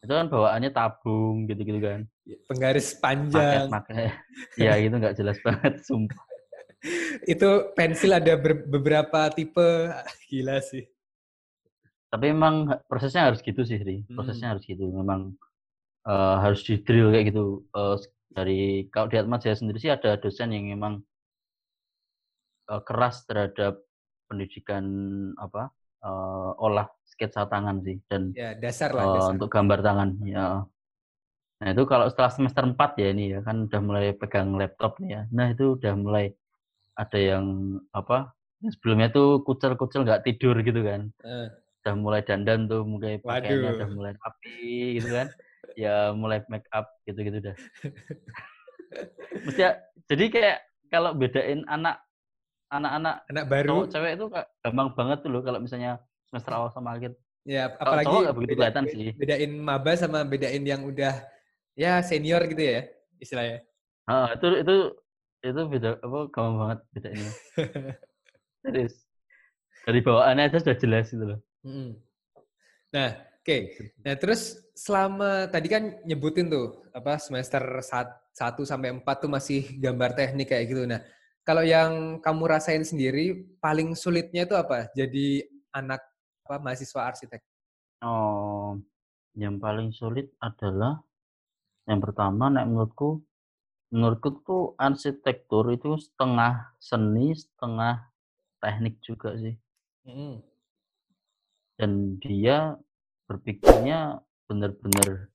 itu 0.00 0.12
kan 0.16 0.26
bawaannya 0.32 0.70
tabung 0.72 1.44
gitu-gitu 1.44 1.80
kan. 1.80 2.00
Penggaris 2.48 2.96
panjang. 2.96 3.68
Pakai-pakai. 3.68 4.04
ya 4.64 4.72
itu 4.80 4.94
nggak 4.96 5.16
jelas 5.20 5.36
banget, 5.44 5.84
sumpah. 5.84 6.29
Itu 7.28 7.72
pensil 7.76 8.16
ada 8.16 8.34
ber- 8.40 8.64
beberapa 8.66 9.28
tipe. 9.32 9.92
Gila 10.30 10.58
sih. 10.64 10.88
Tapi 12.10 12.26
memang 12.34 12.54
ha- 12.74 12.80
prosesnya 12.88 13.30
harus 13.30 13.40
gitu 13.44 13.62
sih, 13.62 13.78
Ri. 13.78 14.02
Hmm. 14.08 14.16
Prosesnya 14.16 14.56
harus 14.56 14.64
gitu. 14.66 14.88
Memang 14.90 15.36
eh, 16.08 16.36
harus 16.42 16.60
di 16.66 16.80
drill 16.80 17.12
kayak 17.12 17.26
gitu. 17.30 17.64
S- 17.74 18.10
dari 18.30 18.86
kalau 18.94 19.10
di 19.10 19.16
Atma 19.18 19.36
Jaya 19.42 19.58
sendiri 19.58 19.78
sih 19.82 19.90
ada 19.90 20.14
dosen 20.16 20.54
yang 20.54 20.70
memang 20.74 21.02
eh, 22.70 22.82
keras 22.86 23.26
terhadap 23.28 23.82
pendidikan 24.30 24.84
apa 25.36 25.70
eh, 26.02 26.50
olah 26.64 26.86
sketsa 27.04 27.44
tangan 27.50 27.82
sih 27.84 27.98
dan 28.06 28.30
Ya 28.32 28.54
dasar 28.54 28.94
lah 28.94 29.04
eh, 29.04 29.14
dasar. 29.18 29.32
untuk 29.36 29.48
gambar 29.50 29.78
tangan 29.82 30.10
ya 30.24 30.64
Nah 31.60 31.76
itu 31.76 31.84
kalau 31.84 32.08
setelah 32.08 32.32
semester 32.32 32.64
4 32.64 32.96
ya 32.96 33.12
ini 33.12 33.36
ya 33.36 33.44
kan 33.44 33.68
udah 33.68 33.80
mulai 33.84 34.16
pegang 34.16 34.56
laptop 34.56 34.96
nih 34.96 35.10
ya. 35.12 35.22
Nah 35.28 35.52
itu 35.52 35.76
udah 35.76 35.92
mulai 35.92 36.32
ada 36.94 37.18
yang 37.18 37.44
apa? 37.90 38.32
Sebelumnya 38.60 39.08
tuh 39.08 39.40
kucel-kucel 39.42 40.04
nggak 40.04 40.24
tidur 40.24 40.56
gitu 40.60 40.80
kan. 40.80 41.08
Eh. 41.22 41.48
Udah 41.80 41.94
mulai 41.96 42.20
dandan 42.20 42.68
tuh, 42.68 42.84
mulai 42.84 43.16
pakaiannya 43.18 43.70
udah 43.72 43.88
Waduh. 43.88 43.90
mulai 43.90 44.12
rapi 44.14 44.60
gitu 44.96 45.10
kan. 45.10 45.28
ya 45.78 46.10
mulai 46.12 46.42
make 46.46 46.66
up 46.70 46.90
gitu-gitu 47.04 47.40
dah. 47.40 47.56
Mesti 49.46 49.60
ya, 49.60 49.70
jadi 50.06 50.24
kayak 50.28 50.56
kalau 50.90 51.14
bedain 51.14 51.62
anak 51.66 52.02
anak-anak 52.68 53.22
Anak 53.30 53.44
baru. 53.46 53.68
cowok 53.70 53.86
cewek 53.88 54.12
itu 54.18 54.24
gampang 54.60 54.88
banget 54.94 55.18
tuh 55.22 55.30
loh 55.30 55.42
kalau 55.42 55.58
misalnya 55.58 55.98
semester 56.26 56.52
awal 56.52 56.70
sama 56.70 56.98
akhir. 56.98 57.14
Ya, 57.42 57.72
apalagi 57.72 58.06
cowok 58.06 58.20
nggak 58.20 58.36
begitu 58.36 58.50
beda- 58.50 58.60
kelihatan 58.60 58.84
sih. 58.90 59.08
bedain 59.16 59.52
maba 59.56 59.92
sama 59.96 60.20
bedain 60.22 60.62
yang 60.62 60.82
udah 60.84 61.14
ya 61.74 62.02
senior 62.02 62.42
gitu 62.50 62.60
ya 62.60 62.80
istilahnya. 63.16 63.62
Heeh, 64.04 64.28
itu 64.36 64.46
itu 64.60 64.76
itu 65.40 65.60
beda 65.68 65.96
apa 66.04 66.18
gampang 66.28 66.56
banget 66.60 66.78
bedainnya. 66.92 67.32
Serius. 68.64 68.94
Dari 69.88 70.00
bawaannya 70.04 70.44
aja 70.52 70.58
sudah 70.60 70.76
jelas 70.76 71.08
gitu 71.08 71.24
loh. 71.24 71.40
Mm. 71.64 71.96
Nah, 72.92 73.10
oke. 73.40 73.56
Nah, 74.04 74.14
terus 74.20 74.60
selama 74.76 75.48
tadi 75.48 75.68
kan 75.72 75.96
nyebutin 76.04 76.52
tuh 76.52 76.84
apa 76.92 77.16
semester 77.16 77.62
1 77.80 78.36
sampai 78.68 78.92
4 79.00 79.04
tuh 79.16 79.30
masih 79.32 79.80
gambar 79.80 80.12
teknik 80.12 80.52
kayak 80.52 80.68
gitu. 80.68 80.84
Nah, 80.84 81.00
kalau 81.40 81.64
yang 81.64 82.20
kamu 82.20 82.44
rasain 82.44 82.84
sendiri 82.84 83.56
paling 83.64 83.96
sulitnya 83.96 84.44
itu 84.44 84.52
apa? 84.52 84.92
Jadi 84.92 85.40
anak 85.72 86.04
apa 86.44 86.56
mahasiswa 86.60 87.00
arsitek. 87.08 87.40
Oh, 88.04 88.76
yang 89.36 89.56
paling 89.56 89.92
sulit 89.94 90.32
adalah 90.42 91.00
yang 91.88 92.00
pertama 92.02 92.52
nek 92.52 92.68
menurutku 92.68 93.24
menurutku 93.90 94.42
tuh 94.46 94.62
arsitektur 94.78 95.74
itu 95.74 95.98
setengah 95.98 96.74
seni, 96.78 97.34
setengah 97.34 98.10
teknik 98.62 99.02
juga 99.02 99.34
sih. 99.36 99.58
Mm. 100.06 100.38
Dan 101.74 101.90
dia 102.22 102.78
berpikirnya 103.26 104.22
benar-benar 104.46 105.30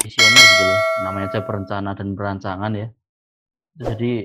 visioner 0.00 0.44
gitu 0.44 0.64
loh. 0.64 0.80
Namanya 1.04 1.26
aja 1.32 1.40
perencana 1.44 1.90
dan 1.92 2.08
perancangan 2.16 2.72
ya. 2.72 2.88
Jadi 3.76 4.24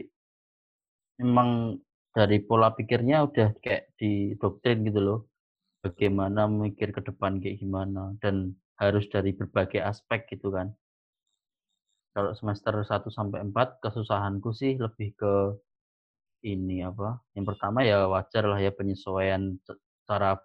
memang 1.19 1.79
dari 2.11 2.37
pola 2.43 2.71
pikirnya 2.75 3.23
udah 3.27 3.55
kayak 3.59 3.95
didoktrin 3.99 4.87
gitu 4.87 4.99
loh. 4.99 5.19
Bagaimana 5.81 6.45
mikir 6.45 6.93
ke 6.93 7.01
depan 7.01 7.41
kayak 7.41 7.57
gimana 7.57 8.13
dan 8.21 8.53
harus 8.77 9.09
dari 9.09 9.33
berbagai 9.33 9.81
aspek 9.81 10.29
gitu 10.29 10.53
kan. 10.53 10.73
Kalau 12.11 12.35
semester 12.35 12.75
1 12.83 13.07
sampai 13.07 13.39
4 13.47 13.79
kesusahanku 13.79 14.51
sih 14.51 14.75
lebih 14.75 15.15
ke 15.15 15.33
ini 16.43 16.83
apa? 16.83 17.21
Yang 17.37 17.55
pertama 17.55 17.85
ya 17.85 18.09
wajar 18.09 18.43
lah 18.51 18.59
ya 18.59 18.71
penyesuaian 18.73 19.55
cara 20.03 20.35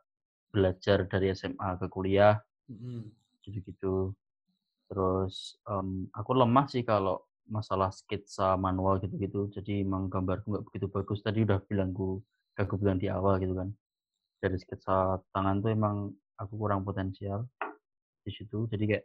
belajar 0.52 1.04
dari 1.10 1.32
SMA 1.34 1.76
ke 1.80 1.86
kuliah 1.90 2.38
Mm. 2.66 3.06
gitu-gitu. 3.46 4.10
Terus 4.90 5.54
em, 5.70 6.10
aku 6.10 6.34
lemah 6.34 6.66
sih 6.66 6.82
kalau 6.82 7.22
masalah 7.46 7.94
sketsa 7.94 8.58
manual 8.58 8.98
gitu-gitu. 8.98 9.46
Jadi 9.54 9.86
emang 9.86 10.10
gambarku 10.10 10.50
nggak 10.50 10.66
begitu 10.66 10.86
bagus. 10.90 11.22
Tadi 11.22 11.46
udah 11.46 11.62
bilangku, 11.62 12.18
aku 12.58 12.74
bilang 12.74 12.98
di 12.98 13.06
awal 13.06 13.38
gitu 13.38 13.54
kan. 13.54 13.70
Dari 14.42 14.58
sketsa 14.58 15.22
tangan 15.30 15.62
tuh 15.62 15.70
emang 15.70 16.10
aku 16.42 16.58
kurang 16.58 16.82
potensial 16.82 17.46
di 18.26 18.30
situ. 18.34 18.66
Jadi 18.66 18.84
kayak 18.90 19.04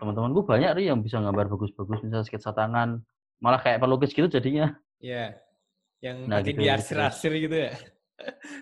teman-temanku 0.00 0.48
banyak 0.48 0.72
nih 0.80 0.90
yang 0.90 1.04
bisa 1.04 1.20
gambar 1.20 1.52
bagus-bagus, 1.52 2.00
misalnya 2.00 2.24
sketsa 2.24 2.56
tangan. 2.56 3.04
Malah 3.44 3.60
kayak 3.60 3.84
pelukis 3.84 4.16
gitu 4.16 4.32
jadinya. 4.32 4.72
Ya. 4.96 5.36
Yang 6.00 6.16
Nah, 6.24 6.40
makin 6.40 6.54
gitu, 6.56 6.60
diarsir-arsir 6.64 7.32
gitu 7.36 7.56
ya. 7.68 7.72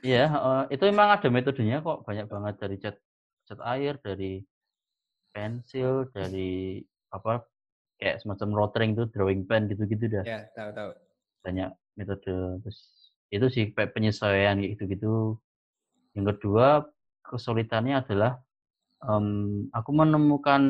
Iya, 0.03 0.25
heeh. 0.31 0.61
itu 0.79 0.85
emang 0.87 1.15
ada 1.15 1.27
metodenya 1.31 1.83
kok. 1.83 2.07
Banyak 2.07 2.27
banget 2.31 2.55
dari 2.63 2.77
cat 2.79 2.97
cat 3.47 3.61
air, 3.75 3.99
dari 4.03 4.43
pensil, 5.35 6.11
dari 6.15 6.83
apa 7.11 7.43
kayak 7.99 8.23
semacam 8.23 8.49
rotring 8.55 8.95
tuh 8.95 9.07
drawing 9.11 9.47
pen 9.47 9.67
gitu-gitu 9.67 10.11
dah. 10.11 10.25
Ya, 10.27 10.41
tahu-tahu. 10.55 10.95
Banyak 11.43 11.71
metode. 11.99 12.63
Terus 12.63 12.79
itu 13.35 13.47
sih 13.51 13.65
penyesuaian 13.75 14.59
gitu-gitu. 14.63 15.39
Yang 16.15 16.39
kedua, 16.39 16.87
kesulitannya 17.27 17.99
adalah 17.99 18.39
em, 19.03 19.67
aku 19.75 19.91
menemukan 19.91 20.63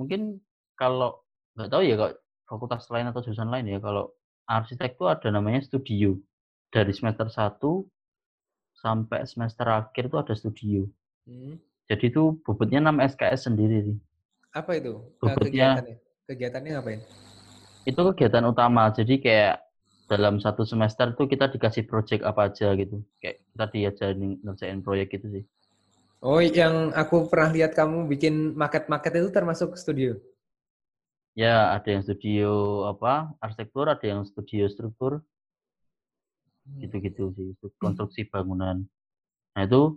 mungkin 0.00 0.40
kalau 0.80 1.20
nggak 1.60 1.68
tahu 1.68 1.82
ya 1.84 1.94
kok 2.00 2.12
fakultas 2.48 2.88
lain 2.88 3.12
atau 3.12 3.20
jurusan 3.20 3.52
lain 3.52 3.68
ya 3.68 3.78
kalau 3.84 4.08
arsitek 4.48 4.96
tuh 4.96 5.12
ada 5.12 5.28
namanya 5.28 5.60
studio. 5.60 6.16
Dari 6.70 6.94
semester 6.94 7.26
1 7.26 7.58
sampai 8.78 9.26
semester 9.26 9.66
akhir 9.66 10.08
tuh 10.08 10.22
ada 10.22 10.34
studio. 10.38 10.86
Hmm. 11.26 11.58
Jadi 11.90 12.14
itu 12.14 12.38
bobotnya 12.46 12.78
6 12.78 13.18
SKS 13.18 13.50
sendiri 13.50 13.76
sih. 13.90 13.98
Apa 14.54 14.78
itu? 14.78 15.02
Bobotnya 15.18 15.76
Kegiatannya? 15.76 15.96
Kegiatannya 16.30 16.70
ngapain? 16.78 17.00
itu 17.88 18.00
kegiatan 18.12 18.44
utama. 18.44 18.92
Jadi 18.92 19.18
kayak 19.18 19.64
dalam 20.10 20.42
satu 20.42 20.66
semester 20.66 21.14
tuh 21.14 21.30
kita 21.30 21.50
dikasih 21.50 21.86
project 21.86 22.22
apa 22.26 22.50
aja 22.50 22.74
gitu. 22.76 23.02
Kayak 23.22 23.42
kita 23.50 23.64
diajarin 23.70 24.38
ngerjain 24.42 24.80
proyek 24.82 25.14
gitu 25.16 25.26
sih. 25.40 25.44
Oh, 26.20 26.36
yang 26.36 26.92
aku 26.92 27.32
pernah 27.32 27.48
lihat 27.48 27.72
kamu 27.72 28.04
bikin 28.12 28.52
maket-maket 28.52 29.24
itu 29.24 29.28
termasuk 29.32 29.72
studio. 29.80 30.20
Ya, 31.32 31.72
ada 31.72 31.88
yang 31.88 32.04
studio 32.04 32.84
apa? 32.92 33.32
Arsitektur, 33.40 33.88
ada 33.88 34.04
yang 34.04 34.28
studio 34.28 34.68
struktur, 34.68 35.24
gitu-gitu 36.76 37.32
sih. 37.32 37.56
Konstruksi 37.80 38.28
bangunan. 38.28 38.84
Nah, 39.56 39.62
itu 39.64 39.96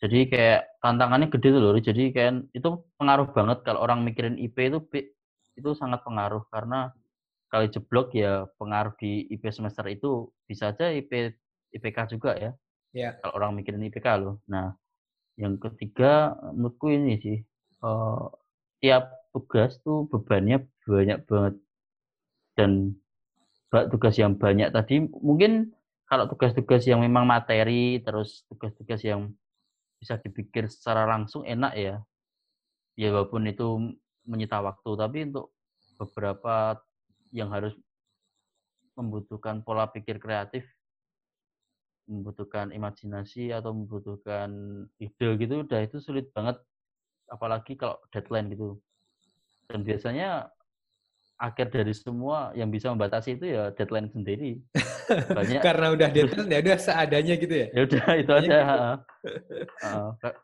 jadi 0.00 0.18
kayak 0.32 0.60
tantangannya 0.80 1.28
gede 1.28 1.48
tuh 1.54 1.60
loh. 1.60 1.76
Jadi 1.76 2.10
kayak 2.16 2.48
itu 2.56 2.68
pengaruh 2.96 3.28
banget 3.36 3.58
kalau 3.68 3.84
orang 3.84 4.02
mikirin 4.02 4.40
IP 4.40 4.56
itu 4.72 4.80
itu 5.60 5.70
sangat 5.76 6.00
pengaruh 6.08 6.48
karena 6.48 6.88
kali 7.52 7.68
jeblok 7.68 8.16
ya 8.16 8.48
pengaruh 8.56 8.96
di 8.96 9.28
IP 9.28 9.44
semester 9.52 9.84
itu 9.92 10.32
bisa 10.48 10.72
aja 10.72 10.88
IP 10.88 11.36
IPK 11.76 12.16
juga 12.16 12.32
ya. 12.40 12.56
Ya. 12.96 13.20
Kalau 13.20 13.36
orang 13.36 13.60
mikirin 13.60 13.84
IPK 13.84 14.08
loh. 14.18 14.40
Nah, 14.48 14.72
yang 15.42 15.58
ketiga 15.58 16.38
menurutku 16.54 16.94
ini 16.94 17.18
sih 17.18 17.38
eh, 17.82 18.24
tiap 18.78 19.10
tugas 19.34 19.82
tuh 19.82 20.06
bebannya 20.06 20.62
banyak 20.86 21.18
banget. 21.26 21.54
Dan 22.54 22.94
tugas 23.90 24.14
yang 24.20 24.36
banyak 24.36 24.68
tadi 24.70 25.02
mungkin 25.08 25.72
kalau 26.04 26.28
tugas-tugas 26.28 26.84
yang 26.84 27.00
memang 27.00 27.24
materi 27.24 28.04
terus 28.04 28.44
tugas-tugas 28.46 29.00
yang 29.00 29.32
bisa 29.96 30.20
dipikir 30.20 30.68
secara 30.68 31.08
langsung 31.08 31.42
enak 31.42 31.72
ya. 31.74 31.96
Ya 32.94 33.08
walaupun 33.10 33.48
itu 33.48 33.96
menyita 34.28 34.60
waktu 34.60 34.90
tapi 34.94 35.18
untuk 35.26 35.56
beberapa 35.96 36.76
yang 37.32 37.48
harus 37.48 37.72
membutuhkan 38.92 39.64
pola 39.64 39.88
pikir 39.88 40.20
kreatif 40.20 40.68
membutuhkan 42.06 42.74
imajinasi 42.74 43.54
atau 43.54 43.72
membutuhkan 43.72 44.50
ide 44.98 45.28
gitu 45.38 45.62
udah 45.62 45.80
itu 45.82 46.02
sulit 46.02 46.28
banget 46.34 46.58
apalagi 47.30 47.78
kalau 47.78 47.96
deadline 48.10 48.52
gitu 48.52 48.76
dan 49.70 49.86
biasanya 49.86 50.50
akhir 51.42 51.74
dari 51.74 51.94
semua 51.94 52.54
yang 52.54 52.70
bisa 52.70 52.90
membatasi 52.94 53.34
itu 53.40 53.50
ya 53.50 53.74
deadline 53.74 54.10
sendiri 54.10 54.62
banyak 55.38 55.60
Karena 55.60 55.86
udah 55.92 56.08
deadline 56.14 56.50
ya 56.50 56.58
udah 56.62 56.78
seadanya 56.78 57.34
gitu 57.36 57.54
ya. 57.54 57.66
ya 57.72 57.80
udah 57.86 58.04
itu 58.22 58.32
Banyak 58.32 58.50
aja. 58.50 58.60
Kayak 60.22 60.36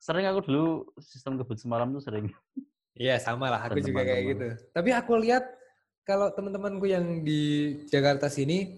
sering 0.00 0.26
aku 0.26 0.40
dulu 0.48 0.64
sistem 0.98 1.36
kebut 1.40 1.58
semalam 1.60 1.92
tuh 1.92 2.02
sering 2.02 2.26
Iya, 3.00 3.16
sama 3.16 3.48
lah. 3.48 3.64
Aku 3.64 3.80
juga 3.80 4.04
kayak 4.04 4.22
gitu. 4.28 4.46
Tapi 4.76 4.90
aku 4.92 5.16
lihat 5.24 5.40
kalau 6.04 6.28
teman-temanku 6.36 6.84
yang 6.84 7.24
di 7.24 7.72
Jakarta 7.88 8.28
sini 8.28 8.76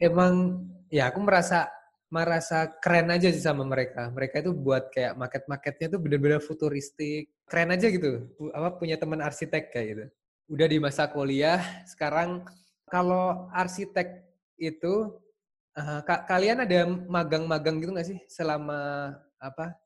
emang 0.00 0.64
ya 0.90 1.08
aku 1.10 1.22
merasa 1.22 1.70
merasa 2.10 2.66
keren 2.82 3.06
aja 3.14 3.30
sih 3.30 3.38
sama 3.38 3.62
mereka. 3.62 4.10
Mereka 4.10 4.42
itu 4.42 4.50
buat 4.50 4.90
kayak 4.90 5.14
market-marketnya 5.14 5.86
tuh 5.94 6.00
bener-bener 6.02 6.42
futuristik. 6.42 7.30
Keren 7.46 7.70
aja 7.70 7.86
gitu. 7.86 8.26
Apa 8.50 8.74
punya 8.74 8.98
teman 8.98 9.22
arsitek 9.22 9.70
kayak 9.70 9.86
gitu. 9.94 10.04
Udah 10.50 10.66
di 10.66 10.78
masa 10.82 11.06
kuliah, 11.06 11.62
sekarang 11.86 12.42
kalau 12.90 13.46
arsitek 13.54 14.26
itu 14.58 15.14
eh, 15.78 16.00
ka- 16.02 16.26
kalian 16.26 16.66
ada 16.66 16.82
magang-magang 17.06 17.78
gitu 17.78 17.94
nggak 17.94 18.08
sih 18.10 18.18
selama 18.26 19.14
apa? 19.38 19.78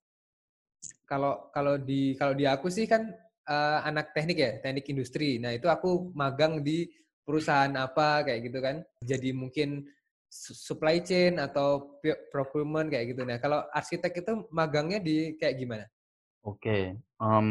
Kalau 1.05 1.53
kalau 1.53 1.77
di 1.77 2.17
kalau 2.17 2.33
di 2.33 2.49
aku 2.49 2.73
sih 2.73 2.89
kan 2.89 3.13
eh, 3.45 3.79
anak 3.85 4.17
teknik 4.17 4.39
ya, 4.41 4.53
teknik 4.65 4.89
industri. 4.89 5.37
Nah, 5.37 5.53
itu 5.53 5.69
aku 5.69 6.09
magang 6.17 6.65
di 6.65 6.89
perusahaan 7.25 7.73
apa 7.77 8.25
kayak 8.25 8.41
gitu 8.49 8.59
kan. 8.65 8.77
Jadi 9.05 9.37
mungkin 9.37 9.85
supply 10.35 10.99
chain 10.99 11.39
atau 11.39 11.99
procurement 12.35 12.91
kayak 12.91 13.15
gitu. 13.15 13.23
Nah, 13.23 13.39
kalau 13.39 13.63
arsitek 13.71 14.27
itu 14.27 14.33
magangnya 14.51 14.99
di 14.99 15.39
kayak 15.39 15.55
gimana? 15.63 15.87
Oke, 16.43 16.99
em, 16.99 17.49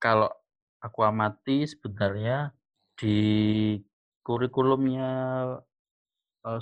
kalau 0.00 0.32
aku 0.80 1.00
amati 1.04 1.68
sebenarnya 1.68 2.56
di 2.96 3.18
kurikulumnya 4.24 5.10
uh, 6.48 6.60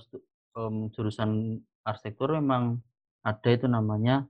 um, 0.59 0.91
jurusan 0.91 1.63
arsitektur 1.87 2.35
memang 2.35 2.83
ada 3.23 3.49
itu 3.55 3.71
namanya 3.71 4.27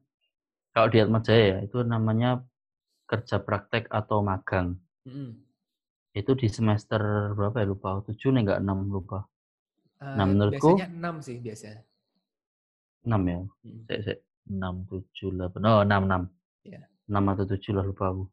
kalau 0.76 0.88
di 0.92 1.00
Atmajaya 1.00 1.44
ya 1.44 1.58
itu 1.64 1.80
namanya 1.84 2.44
kerja 3.08 3.40
praktek 3.40 3.88
atau 3.92 4.24
magang. 4.24 4.76
Mm. 5.04 5.36
Itu 6.12 6.32
di 6.36 6.48
semester 6.48 7.32
berapa 7.36 7.60
ya 7.60 7.66
lupa? 7.68 8.00
Tujuh 8.04 8.32
nih 8.32 8.40
nggak 8.48 8.60
enam 8.64 8.88
lupa. 8.88 9.28
Uh, 10.02 10.18
nah 10.18 10.26
menurutku 10.26 10.74
biasanya 10.74 10.90
enam 10.90 11.14
sih 11.22 11.38
biasanya. 11.38 11.80
Enam 13.06 13.22
ya. 13.22 13.38
Hmm. 13.62 13.80
Enam 14.50 14.74
tujuh 14.90 15.30
delapan. 15.30 15.60
Oh 15.62 15.80
enam 15.86 16.02
enam. 16.10 16.22
Yeah. 16.66 16.90
Enam 17.06 17.30
atau 17.30 17.46
tujuh 17.46 17.78
lah 17.78 17.86
lupa 17.86 18.10
aku. 18.10 18.26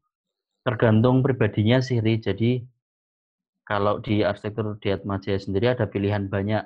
Tergantung 0.66 1.22
pribadinya 1.22 1.78
sih, 1.78 2.02
Ri. 2.02 2.18
Jadi 2.18 2.66
kalau 3.70 4.02
di 4.02 4.26
arsitektur 4.26 4.82
di 4.82 4.90
Atmajaya 4.90 5.38
sendiri 5.38 5.70
ada 5.70 5.86
pilihan 5.86 6.26
banyak. 6.26 6.66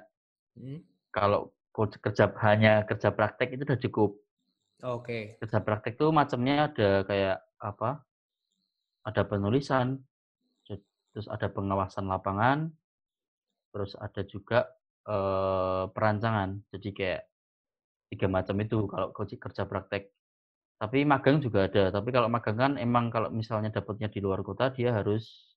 Hmm. 0.55 0.79
Kalau 1.11 1.51
kerja 1.75 2.31
hanya 2.47 2.87
kerja 2.87 3.11
praktek 3.11 3.59
itu 3.59 3.67
udah 3.67 3.79
cukup. 3.83 4.11
Oke. 4.87 5.03
Okay. 5.03 5.23
Kerja 5.43 5.59
praktek 5.59 5.99
tuh 5.99 6.15
macamnya 6.15 6.71
ada 6.71 7.03
kayak 7.03 7.37
apa? 7.59 8.07
Ada 9.03 9.27
penulisan, 9.27 9.99
terus 11.13 11.27
ada 11.29 11.45
pengawasan 11.51 12.09
lapangan, 12.09 12.71
terus 13.69 13.93
ada 13.99 14.23
juga 14.25 14.65
eh, 15.07 15.83
perancangan. 15.91 16.49
Jadi 16.71 16.89
kayak 16.95 17.21
tiga 18.13 18.27
macam 18.29 18.55
itu 18.61 18.85
kalau 18.87 19.09
kerja 19.15 19.63
praktek. 19.65 20.13
Tapi 20.77 21.07
magang 21.07 21.39
juga 21.39 21.65
ada. 21.65 21.89
Tapi 21.89 22.09
kalau 22.11 22.27
magang 22.27 22.57
kan 22.59 22.73
emang 22.75 23.07
kalau 23.09 23.31
misalnya 23.31 23.71
dapatnya 23.71 24.11
di 24.11 24.19
luar 24.19 24.43
kota 24.43 24.69
dia 24.73 24.91
harus 24.91 25.53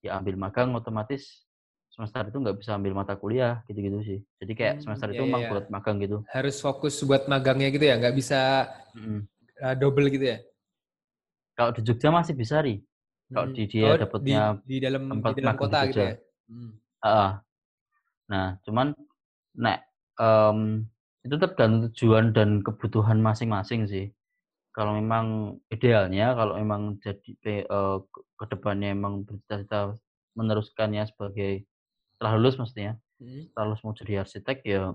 ya 0.00 0.16
ambil 0.16 0.36
magang 0.36 0.72
otomatis 0.72 1.44
semester 1.90 2.22
itu 2.30 2.38
nggak 2.38 2.56
bisa 2.56 2.78
ambil 2.78 2.94
mata 2.94 3.18
kuliah 3.18 3.60
gitu-gitu 3.66 3.98
sih. 4.06 4.18
Jadi 4.38 4.52
kayak 4.54 4.74
hmm, 4.78 4.82
semester 4.86 5.08
itu 5.10 5.22
emang 5.26 5.42
iya. 5.44 5.50
buat 5.50 5.66
magang 5.68 5.96
gitu. 5.98 6.22
Harus 6.30 6.56
fokus 6.62 6.94
buat 7.02 7.26
magangnya 7.26 7.68
gitu 7.74 7.84
ya, 7.84 7.98
nggak 7.98 8.14
bisa 8.14 8.70
hmm. 8.94 9.20
uh, 9.60 9.74
double 9.74 10.06
gitu 10.08 10.24
ya? 10.30 10.38
Kalau 11.58 11.70
di 11.74 11.80
Jogja 11.82 12.08
masih 12.14 12.34
bisa 12.38 12.62
ri. 12.62 12.80
Kalau 13.30 13.50
hmm. 13.50 13.56
di 13.58 13.64
dia 13.66 13.88
oh, 13.90 13.98
dapatnya 13.98 14.40
di, 14.64 14.66
di 14.66 14.76
dalam 14.80 15.02
tempat 15.10 15.30
di 15.34 15.40
dalam 15.42 15.58
kota 15.58 15.78
gitu 15.90 16.00
ya. 16.00 16.14
Hmm. 16.46 16.70
Uh, 17.00 17.30
nah, 18.30 18.56
cuman 18.62 18.94
nah 19.58 19.82
um, 20.16 20.86
itu 21.26 21.34
tergantung 21.36 21.90
tujuan 21.90 22.32
dan 22.32 22.62
kebutuhan 22.64 23.18
masing-masing 23.20 23.84
sih. 23.90 24.06
Kalau 24.70 24.94
memang 24.94 25.58
idealnya, 25.68 26.32
kalau 26.38 26.54
memang 26.56 27.02
jadi 27.02 27.66
uh, 27.66 27.98
ke 28.38 28.44
depannya 28.48 28.94
emang 28.94 29.26
bercita-cita 29.26 29.98
meneruskannya 30.38 31.04
sebagai 31.10 31.66
setelah 32.14 32.38
lulus 32.38 32.56
maksudnya 32.56 32.92
hmm. 33.18 33.50
setelah 33.50 33.66
lulus 33.72 33.82
mau 33.82 33.92
jadi 33.96 34.22
arsitek 34.22 34.58
ya 34.62 34.94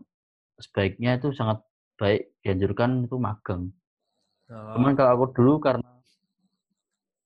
sebaiknya 0.61 1.19
itu 1.19 1.35
sangat 1.35 1.59
baik 1.99 2.31
dianjurkan 2.41 3.03
itu 3.03 3.19
magang. 3.19 3.69
Oh. 4.47 4.79
Cuman 4.79 4.95
kalau 4.95 5.11
aku 5.19 5.25
dulu 5.35 5.53
karena 5.59 5.85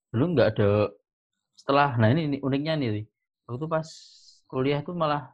dulu 0.10 0.26
nggak 0.34 0.58
ada 0.58 0.90
setelah 1.54 1.94
nah 2.02 2.10
ini, 2.10 2.26
ini 2.26 2.38
uniknya 2.42 2.74
nih 2.82 3.06
aku 3.46 3.56
tuh 3.62 3.70
pas 3.70 3.88
kuliah 4.50 4.82
tuh 4.82 4.98
malah 4.98 5.30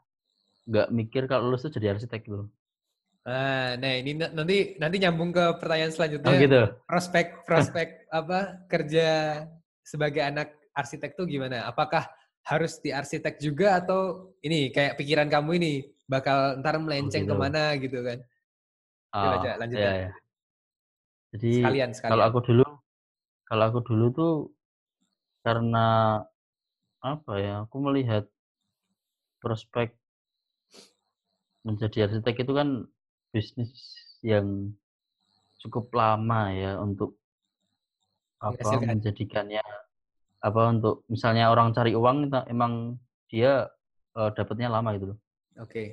nggak 0.65 0.87
mikir 0.89 1.23
kalau 1.29 1.49
lulus 1.49 1.65
tuh 1.65 1.73
jadi 1.73 1.93
arsitek 1.93 2.21
gitu. 2.25 2.45
Ah, 3.25 3.73
nah 3.81 3.93
ini 3.97 4.13
nanti 4.13 4.77
nanti 4.77 4.97
nyambung 5.01 5.33
ke 5.33 5.57
pertanyaan 5.57 5.93
selanjutnya. 5.93 6.29
Oh 6.29 6.37
gitu. 6.37 6.61
Prospek 6.85 7.25
prospek 7.45 7.87
apa 8.21 8.65
kerja 8.69 9.07
sebagai 9.81 10.21
anak 10.21 10.53
arsitek 10.77 11.17
tuh 11.17 11.25
gimana? 11.25 11.65
Apakah 11.65 12.05
harus 12.45 12.77
di 12.77 12.93
arsitek 12.93 13.41
juga 13.41 13.81
atau 13.81 14.33
ini 14.45 14.69
kayak 14.69 15.01
pikiran 15.01 15.25
kamu 15.25 15.57
ini 15.57 15.73
bakal 16.05 16.61
ntar 16.61 16.77
melenceng 16.77 17.25
oh, 17.25 17.33
gitu. 17.33 17.33
ke 17.33 17.41
mana 17.41 17.63
gitu 17.81 17.99
kan? 18.05 18.19
Oh, 19.15 19.31
aja, 19.41 19.51
lanjut 19.57 19.77
iya, 19.81 19.89
ya. 19.89 20.09
Jadi 21.33 21.51
sekalian, 21.57 21.89
sekalian. 21.97 22.13
kalau 22.13 22.25
aku 22.29 22.39
dulu 22.45 22.65
kalau 23.45 23.63
aku 23.73 23.79
dulu 23.81 24.05
tuh 24.13 24.33
karena 25.41 25.87
apa 27.01 27.33
ya 27.37 27.53
aku 27.65 27.75
melihat 27.81 28.29
prospek 29.41 29.93
menjadi 31.65 32.05
arsitek 32.07 32.45
itu 32.45 32.53
kan 32.53 32.85
bisnis 33.33 33.73
yang 34.21 34.71
cukup 35.65 35.89
lama 35.97 36.53
ya 36.53 36.77
untuk 36.77 37.17
apa 38.37 38.77
menjadikannya 38.85 39.65
apa 40.45 40.61
untuk 40.69 41.01
misalnya 41.09 41.49
orang 41.49 41.73
cari 41.73 41.97
uang 41.97 42.29
emang 42.45 43.01
dia 43.25 43.65
uh, 44.13 44.29
dapatnya 44.29 44.69
lama 44.69 44.93
gitu 44.93 45.05
loh. 45.11 45.19
Oke. 45.57 45.73
Okay. 45.73 45.87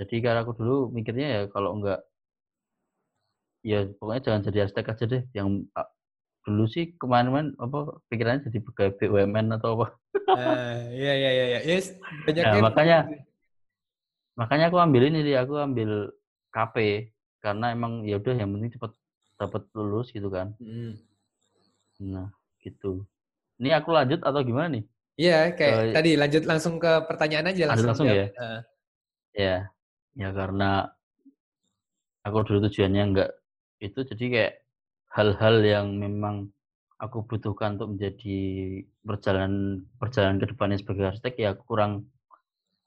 Jadi 0.00 0.24
karena 0.24 0.40
aku 0.46 0.56
dulu 0.56 0.88
mikirnya 0.88 1.26
ya 1.28 1.42
kalau 1.52 1.76
enggak 1.76 2.00
ya 3.60 3.84
pokoknya 4.00 4.22
jangan 4.24 4.42
jadi 4.48 4.58
arsitek 4.64 4.92
aja 4.96 5.04
deh 5.04 5.22
yang 5.36 5.68
uh, 5.76 5.90
dulu 6.48 6.64
sih 6.70 6.96
kemarin 6.96 7.52
apa 7.60 8.00
pikirannya 8.08 8.48
jadi 8.48 8.58
pegawai 8.64 8.96
BUMN 8.96 9.60
atau 9.60 9.76
apa. 9.76 9.86
Uh, 10.32 10.88
iya 10.96 11.12
iya 11.12 11.30
iya 11.36 11.44
iya. 11.52 11.60
Yes, 11.68 11.92
banyak 12.24 12.44
nah, 12.48 12.64
makanya 12.64 12.98
makanya 14.38 14.70
aku 14.70 14.78
ambil 14.78 15.10
ini 15.10 15.26
sih 15.26 15.34
aku 15.34 15.58
ambil 15.58 16.14
KP 16.54 17.10
karena 17.42 17.74
emang 17.74 18.06
ya 18.06 18.22
udah 18.22 18.34
yang 18.38 18.54
penting 18.54 18.78
cepat 18.78 18.94
dapat 19.38 19.62
lulus 19.74 20.14
gitu 20.14 20.30
kan. 20.30 20.54
Hmm. 20.62 20.98
Nah, 22.02 22.30
gitu. 22.62 23.06
Ini 23.58 23.74
aku 23.78 23.90
lanjut 23.90 24.22
atau 24.22 24.40
gimana 24.42 24.78
nih? 24.78 24.84
Iya, 25.18 25.50
kayak 25.54 25.74
uh, 25.74 25.94
tadi 25.94 26.10
lanjut 26.14 26.42
langsung 26.46 26.78
ke 26.78 26.92
pertanyaan 27.10 27.50
aja 27.50 27.64
langsung. 27.66 27.90
langsung 27.90 28.06
ya. 28.06 28.30
Uh. 28.38 28.60
Ya, 29.34 29.56
ya 30.14 30.28
karena 30.30 30.90
aku 32.22 32.46
dulu 32.46 32.66
tujuannya 32.66 33.02
enggak 33.02 33.30
itu 33.78 34.02
jadi 34.02 34.24
kayak 34.30 34.54
hal-hal 35.14 35.56
yang 35.62 35.86
memang 35.96 36.50
aku 36.98 37.24
butuhkan 37.24 37.78
untuk 37.78 37.96
menjadi 37.96 38.38
perjalanan 39.06 39.86
perjalanan 39.96 40.42
ke 40.42 40.46
depannya 40.50 40.78
sebagai 40.82 41.14
arsitek 41.14 41.34
ya 41.38 41.50
kurang 41.54 42.10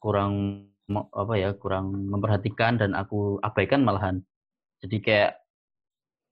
kurang 0.03 0.67
apa 0.97 1.33
ya 1.39 1.49
kurang 1.55 2.11
memperhatikan 2.11 2.79
dan 2.81 2.91
aku 2.97 3.39
abaikan 3.43 3.85
malahan 3.85 4.23
jadi 4.81 4.97
kayak 4.99 5.31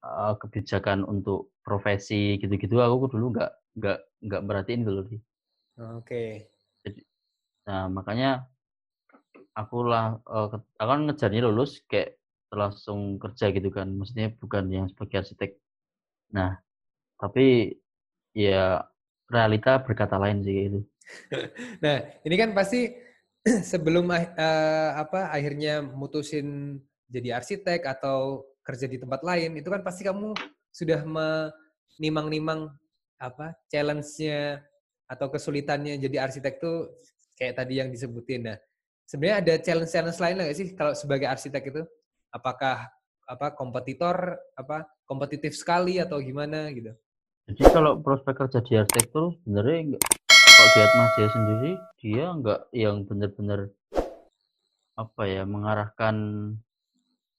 uh, 0.03 0.33
kebijakan 0.41 1.05
untuk 1.05 1.53
profesi 1.61 2.39
gitu-gitu 2.41 2.81
aku 2.81 3.11
dulu 3.13 3.35
nggak 3.35 3.51
nggak 3.79 3.99
nggak 4.25 4.41
merhatiin 4.43 4.83
dulu 4.83 5.01
sih. 5.07 5.19
Oke. 5.79 6.03
Okay. 6.03 6.29
Jadi, 6.83 7.01
nah 7.67 7.87
makanya 7.87 8.49
aku 9.55 9.77
lah 9.85 10.19
uh, 10.27 10.47
aku 10.51 10.89
kan 10.89 11.01
ngejarnya 11.07 11.41
lulus 11.47 11.83
kayak 11.87 12.19
langsung 12.49 13.21
kerja 13.21 13.53
gitu 13.53 13.69
kan, 13.69 13.93
maksudnya 13.93 14.33
bukan 14.33 14.65
yang 14.73 14.85
sebagai 14.89 15.21
arsitek. 15.21 15.51
Nah 16.33 16.57
tapi 17.19 17.77
ya 18.33 18.81
realita 19.29 19.77
berkata 19.85 20.17
lain 20.17 20.41
sih 20.41 20.57
itu. 20.73 20.79
nah 21.83 22.01
ini 22.25 22.35
kan 22.35 22.51
pasti 22.57 22.89
sebelum 23.71 24.09
uh, 24.09 24.89
apa 24.97 25.33
akhirnya 25.33 25.81
mutusin 25.81 26.79
jadi 27.09 27.41
arsitek 27.41 27.85
atau 27.85 28.45
kerja 28.61 28.85
di 28.85 29.01
tempat 29.01 29.25
lain 29.25 29.57
itu 29.57 29.69
kan 29.71 29.81
pasti 29.81 30.05
kamu 30.05 30.37
sudah 30.69 31.01
menimang-nimang 31.01 32.69
apa 33.17 33.57
challenge-nya 33.67 34.61
atau 35.09 35.27
kesulitannya 35.33 35.97
jadi 35.97 36.29
arsitek 36.29 36.61
tuh 36.61 36.93
kayak 37.33 37.57
tadi 37.57 37.81
yang 37.81 37.89
disebutin. 37.89 38.53
Nah, 38.53 38.57
sebenarnya 39.09 39.37
ada 39.41 39.53
challenge-challenge 39.57 40.19
lain 40.21 40.35
nggak 40.37 40.55
sih 40.55 40.67
kalau 40.77 40.93
sebagai 40.93 41.25
arsitek 41.25 41.63
itu? 41.73 41.81
Apakah 42.29 42.93
apa 43.25 43.47
kompetitor 43.57 44.37
apa 44.53 44.85
kompetitif 45.09 45.57
sekali 45.57 45.97
atau 45.97 46.21
gimana 46.21 46.69
gitu? 46.69 46.93
Jadi 47.49 47.61
kalau 47.73 47.97
prospek 47.97 48.45
kerja 48.45 48.59
di 48.61 48.73
arsitektur 48.77 49.33
sebenarnya 49.41 49.97
kalau 50.59 50.75
di 50.75 50.83
Atmaja 50.83 51.25
sendiri 51.31 51.71
dia 52.03 52.35
nggak 52.35 52.61
yang 52.75 53.07
benar-benar 53.07 53.71
apa 54.99 55.23
ya 55.23 55.47
mengarahkan 55.47 56.15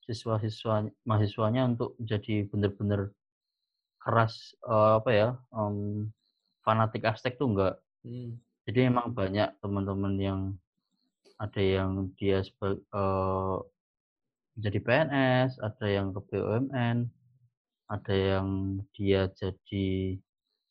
siswa-siswa 0.08 0.88
mahasiswanya 1.04 1.68
untuk 1.68 2.00
menjadi 2.00 2.48
benar-benar 2.48 3.12
keras 4.00 4.56
uh, 4.64 5.04
apa 5.04 5.10
ya 5.12 5.28
um, 5.52 6.08
fanatik 6.64 7.04
arsitek 7.04 7.36
tuh 7.36 7.52
enggak 7.52 7.74
hmm. 8.08 8.40
jadi 8.64 8.88
emang 8.88 9.12
banyak 9.12 9.52
teman-teman 9.60 10.14
yang 10.16 10.40
ada 11.36 11.60
yang 11.60 12.08
dia 12.16 12.40
sebagai 12.40 12.80
uh, 12.96 13.60
jadi 14.56 14.80
PNS 14.80 15.60
ada 15.60 15.86
yang 15.92 16.16
ke 16.16 16.24
BUMN 16.24 17.04
ada 17.84 18.14
yang 18.16 18.80
dia 18.96 19.28
jadi 19.36 20.16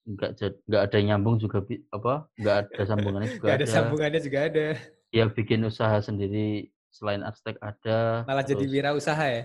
enggak 0.10 0.30
enggak 0.66 0.82
ada 0.90 0.98
nyambung 1.06 1.38
juga 1.38 1.62
apa 1.94 2.26
enggak 2.42 2.56
ada 2.66 2.82
sambungannya 2.90 3.30
juga 3.38 3.48
ada. 3.54 3.56
ada 3.62 3.66
sambungannya 3.70 4.20
juga 4.26 4.40
ada 4.50 4.68
dia 5.10 5.26
bikin 5.30 5.62
usaha 5.70 5.98
sendiri 6.02 6.74
selain 6.90 7.22
arsitek 7.22 7.62
ada 7.62 8.26
malah 8.26 8.42
terus, 8.42 8.58
jadi 8.58 8.66
wirausaha 8.66 9.26
ya 9.30 9.44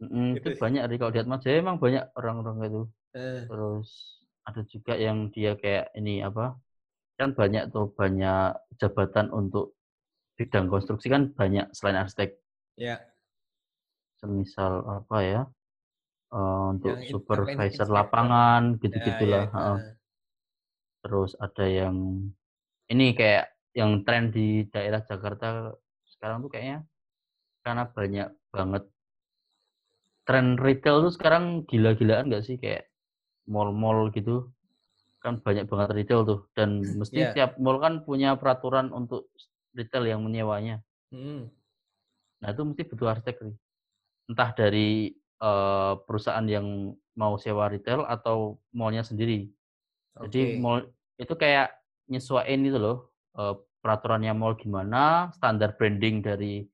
Mm, 0.00 0.40
gitu. 0.40 0.56
itu 0.56 0.64
banyak 0.64 0.82
di 0.88 0.96
kalau 0.96 1.12
di 1.12 1.20
Atma 1.20 1.36
Jaya 1.36 1.60
emang 1.60 1.76
banyak 1.76 2.08
orang-orang 2.16 2.56
itu. 2.64 2.82
Eh. 3.12 3.44
Terus 3.44 3.88
ada 4.48 4.64
juga 4.64 4.96
yang 4.96 5.28
dia 5.28 5.52
kayak 5.60 5.92
ini 5.92 6.24
apa, 6.24 6.56
kan 7.20 7.36
banyak 7.36 7.68
tuh, 7.68 7.92
banyak 7.92 8.56
jabatan 8.80 9.28
untuk 9.28 9.76
bidang 10.40 10.72
konstruksi 10.72 11.12
kan 11.12 11.28
banyak 11.36 11.68
selain 11.76 12.00
arsitek. 12.00 12.32
Iya. 12.80 12.96
Semisal 14.24 14.80
apa 14.88 15.16
ya, 15.20 15.40
eee, 16.34 16.62
untuk 16.74 16.96
Yang 16.96 17.10
supervisor 17.12 17.88
lapangan, 17.98 18.62
Ya, 18.92 18.98
ya, 19.22 19.40
gitu-gitulah, 19.42 19.46
heeh. 19.54 19.78
heeh. 19.78 20.00
Terus 21.04 21.32
ada 21.40 21.64
yang 21.64 21.96
ini, 22.92 23.06
kayak 23.18 23.56
yang 23.76 24.04
tren 24.06 24.30
di 24.34 24.66
daerah 24.72 25.00
Jakarta 25.04 25.72
sekarang 26.08 26.44
tuh 26.44 26.50
kayaknya 26.52 26.78
karena 27.64 27.84
banyak 27.92 28.28
banget 28.54 28.84
tren 30.28 30.60
retail 30.60 31.00
tuh 31.08 31.12
sekarang 31.16 31.64
gila-gilaan 31.70 32.28
nggak 32.28 32.44
sih? 32.44 32.56
Kayak 32.60 32.92
mall-mall 33.48 34.10
gitu, 34.16 34.52
kan 35.24 35.40
banyak 35.44 35.66
banget 35.70 35.90
retail 35.98 36.22
tuh, 36.30 36.40
dan 36.56 36.70
mesti 37.00 37.20
Iya. 37.20 37.34
tiap 37.34 37.56
mall 37.62 37.78
kan 37.84 38.04
punya 38.06 38.36
peraturan 38.40 38.90
untuk 38.94 39.30
retail 39.76 40.04
yang 40.08 40.22
menyewanya. 40.26 40.84
Mhm. 41.12 41.50
Nah, 42.42 42.48
itu 42.54 42.62
mesti 42.68 42.82
butuh 42.90 43.08
arsitek 43.12 43.36
sih. 43.44 43.54
Entah 44.30 44.50
dari, 44.56 45.12
eee, 45.42 45.92
perusahaan 46.08 46.46
yang 46.48 46.96
mau 47.18 47.36
sewa 47.40 47.68
retail 47.72 48.04
atau 48.08 48.60
mall-nya 48.76 49.02
sendiri. 49.06 49.50
Jadi 50.22 50.46
Oke. 50.46 50.60
mall 50.60 50.90
itu 51.20 51.34
kayak 51.36 51.74
nyesuaiin 52.12 52.62
itu 52.68 52.78
loh, 52.80 53.12
eee, 53.38 53.54
peraturannya 53.84 54.32
mall 54.36 54.54
gimana, 54.60 55.30
standar 55.36 55.76
branding 55.80 56.20
dari 56.24 56.66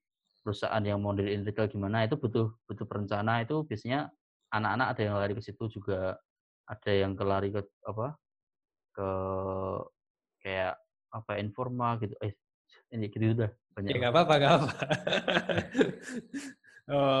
perusahaan 0.43 0.83
yang 0.83 0.99
mau 1.03 1.13
diriin 1.15 1.43
retail 1.47 1.67
gimana, 1.71 2.03
itu 2.07 2.15
butuh 2.19 2.55
butuh 2.69 2.85
perencana, 2.89 3.43
itu 3.43 3.63
biasanya 3.67 4.11
anak-anak 4.53 4.87
ada 4.95 5.01
yang 5.07 5.15
lari 5.19 5.33
ke 5.37 5.43
situ 5.45 5.65
juga, 5.71 6.19
ada 6.69 6.91
yang 6.91 7.13
ke 7.19 7.23
lari 7.27 7.49
ke 7.55 7.61
apa, 7.87 8.17
ke 8.95 9.07
kayak 10.43 10.73
apa, 11.13 11.31
Informa 11.43 11.97
gitu, 12.01 12.15
eh, 12.23 12.33
ini 12.93 13.07
gitu 13.13 13.33
dah, 13.37 13.51
banyak 13.75 13.93
Ya 13.93 13.95
nggak 13.99 14.11
apa-apa 14.13 14.33
nggak 14.39 14.53
apa. 14.59 14.69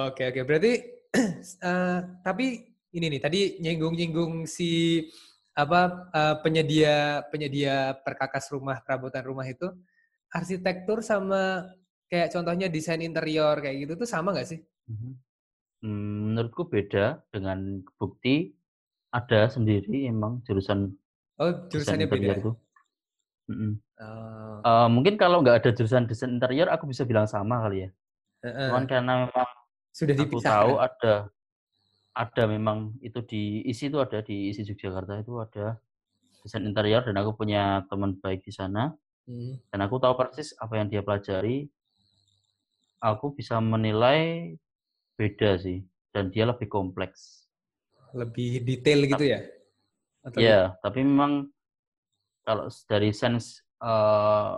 Oke 0.07 0.23
oke, 0.31 0.41
berarti 0.47 0.71
eee, 1.15 1.97
tapi 2.27 2.45
ini 2.95 3.05
nih, 3.13 3.21
tadi 3.23 3.39
nyinggung-nyinggung 3.63 4.45
si 4.49 5.03
apa, 5.57 6.09
eee, 6.13 6.35
penyedia 6.45 6.95
penyedia 7.33 7.97
perkakas 8.05 8.49
rumah, 8.53 8.79
perabotan 8.85 9.23
rumah 9.25 9.45
itu, 9.47 9.67
arsitektur 10.33 11.01
sama 11.05 11.67
kayak 12.11 12.31
contohnya 12.35 12.67
desain 12.71 13.01
interior 13.03 13.57
kayak 13.63 13.77
gitu 13.87 13.93
tuh 14.05 14.09
sama 14.09 14.33
nggak 14.35 14.49
sih? 14.49 14.61
Mhm. 14.87 15.11
Mmm, 15.83 16.17
menurutku 16.33 16.63
beda, 16.73 17.23
dengan 17.33 17.83
bukti 17.99 18.55
ada 19.13 19.47
sendiri 19.51 20.07
emang 20.11 20.41
jurusan 20.47 20.95
Oh, 21.39 21.69
desain 21.75 21.97
jurusannya 21.97 22.07
interior 22.07 22.37
beda? 22.37 22.41
tuh. 22.43 22.55
Mhm. 23.51 23.71
Oh. 23.99 24.67
Eee, 24.67 24.87
mungkin 24.95 25.15
kalau 25.21 25.41
nggak 25.43 25.57
ada 25.65 25.71
jurusan 25.77 26.05
desain 26.09 26.33
interior 26.37 26.67
aku 26.73 26.85
bisa 26.91 27.03
bilang 27.09 27.27
sama 27.29 27.61
kali 27.65 27.87
ya. 27.87 27.89
Cuman 28.65 28.83
Heeh. 28.83 28.87
karena 28.91 29.13
memang 29.27 29.49
Sudah 29.97 30.13
aku 30.13 30.37
tahu 30.45 30.71
dipisahkan? 30.77 30.85
ada 30.87 31.13
ada 32.13 32.43
memang 32.45 32.93
itu 33.01 33.19
di 33.25 33.43
ISI 33.65 33.89
itu 33.89 33.97
ada, 33.97 34.21
di 34.21 34.53
ISI 34.53 34.61
Yogyakarta 34.69 35.21
itu 35.25 35.33
ada 35.41 35.65
desain 36.45 36.65
interior 36.69 37.01
dan 37.01 37.17
aku 37.17 37.33
punya 37.33 37.81
teman 37.89 38.13
baik 38.21 38.45
di 38.45 38.53
sana, 38.53 38.93
Mhm. 39.25 39.57
dan 39.73 39.79
aku 39.85 39.97
tahu 39.97 40.13
persis 40.17 40.53
apa 40.61 40.73
yang 40.77 40.87
dia 40.93 41.01
pelajari. 41.01 41.65
Aku 43.01 43.33
bisa 43.37 43.61
menilai 43.61 44.53
beda 45.17 45.57
sih, 45.61 45.85
dan 46.13 46.33
dia 46.33 46.45
lebih 46.49 46.65
kompleks. 46.69 47.45
Lebih 48.13 48.65
detail 48.65 48.99
gitu 49.05 49.25
ya? 49.33 49.39
Atau 50.25 50.41
gi 50.41 50.49
iya, 50.49 50.77
tapi 50.81 51.05
memang 51.05 51.53
kalau 52.47 52.69
dari 52.89 53.13
sense, 53.13 53.61
eee, 53.81 54.51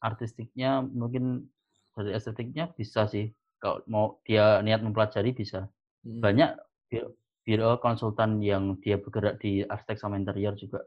artistiknya 0.00 0.80
mungkin 0.84 1.48
dari 1.92 2.16
estetiknya 2.16 2.72
bisa 2.72 3.04
sih, 3.12 3.28
kalau 3.62 3.78
mau 3.86 4.18
dia 4.26 4.58
niat 4.58 4.82
mempelajari 4.82 5.30
bisa. 5.30 5.70
Mhm. 6.02 6.18
Banyak 6.18 6.50
biro 6.90 7.14
biro 7.46 7.78
konsultan 7.78 8.42
yang 8.42 8.74
dia 8.82 8.98
bergerak 8.98 9.38
di 9.38 9.62
arsitek 9.62 9.96
sama 10.02 10.18
interior 10.18 10.58
juga. 10.58 10.82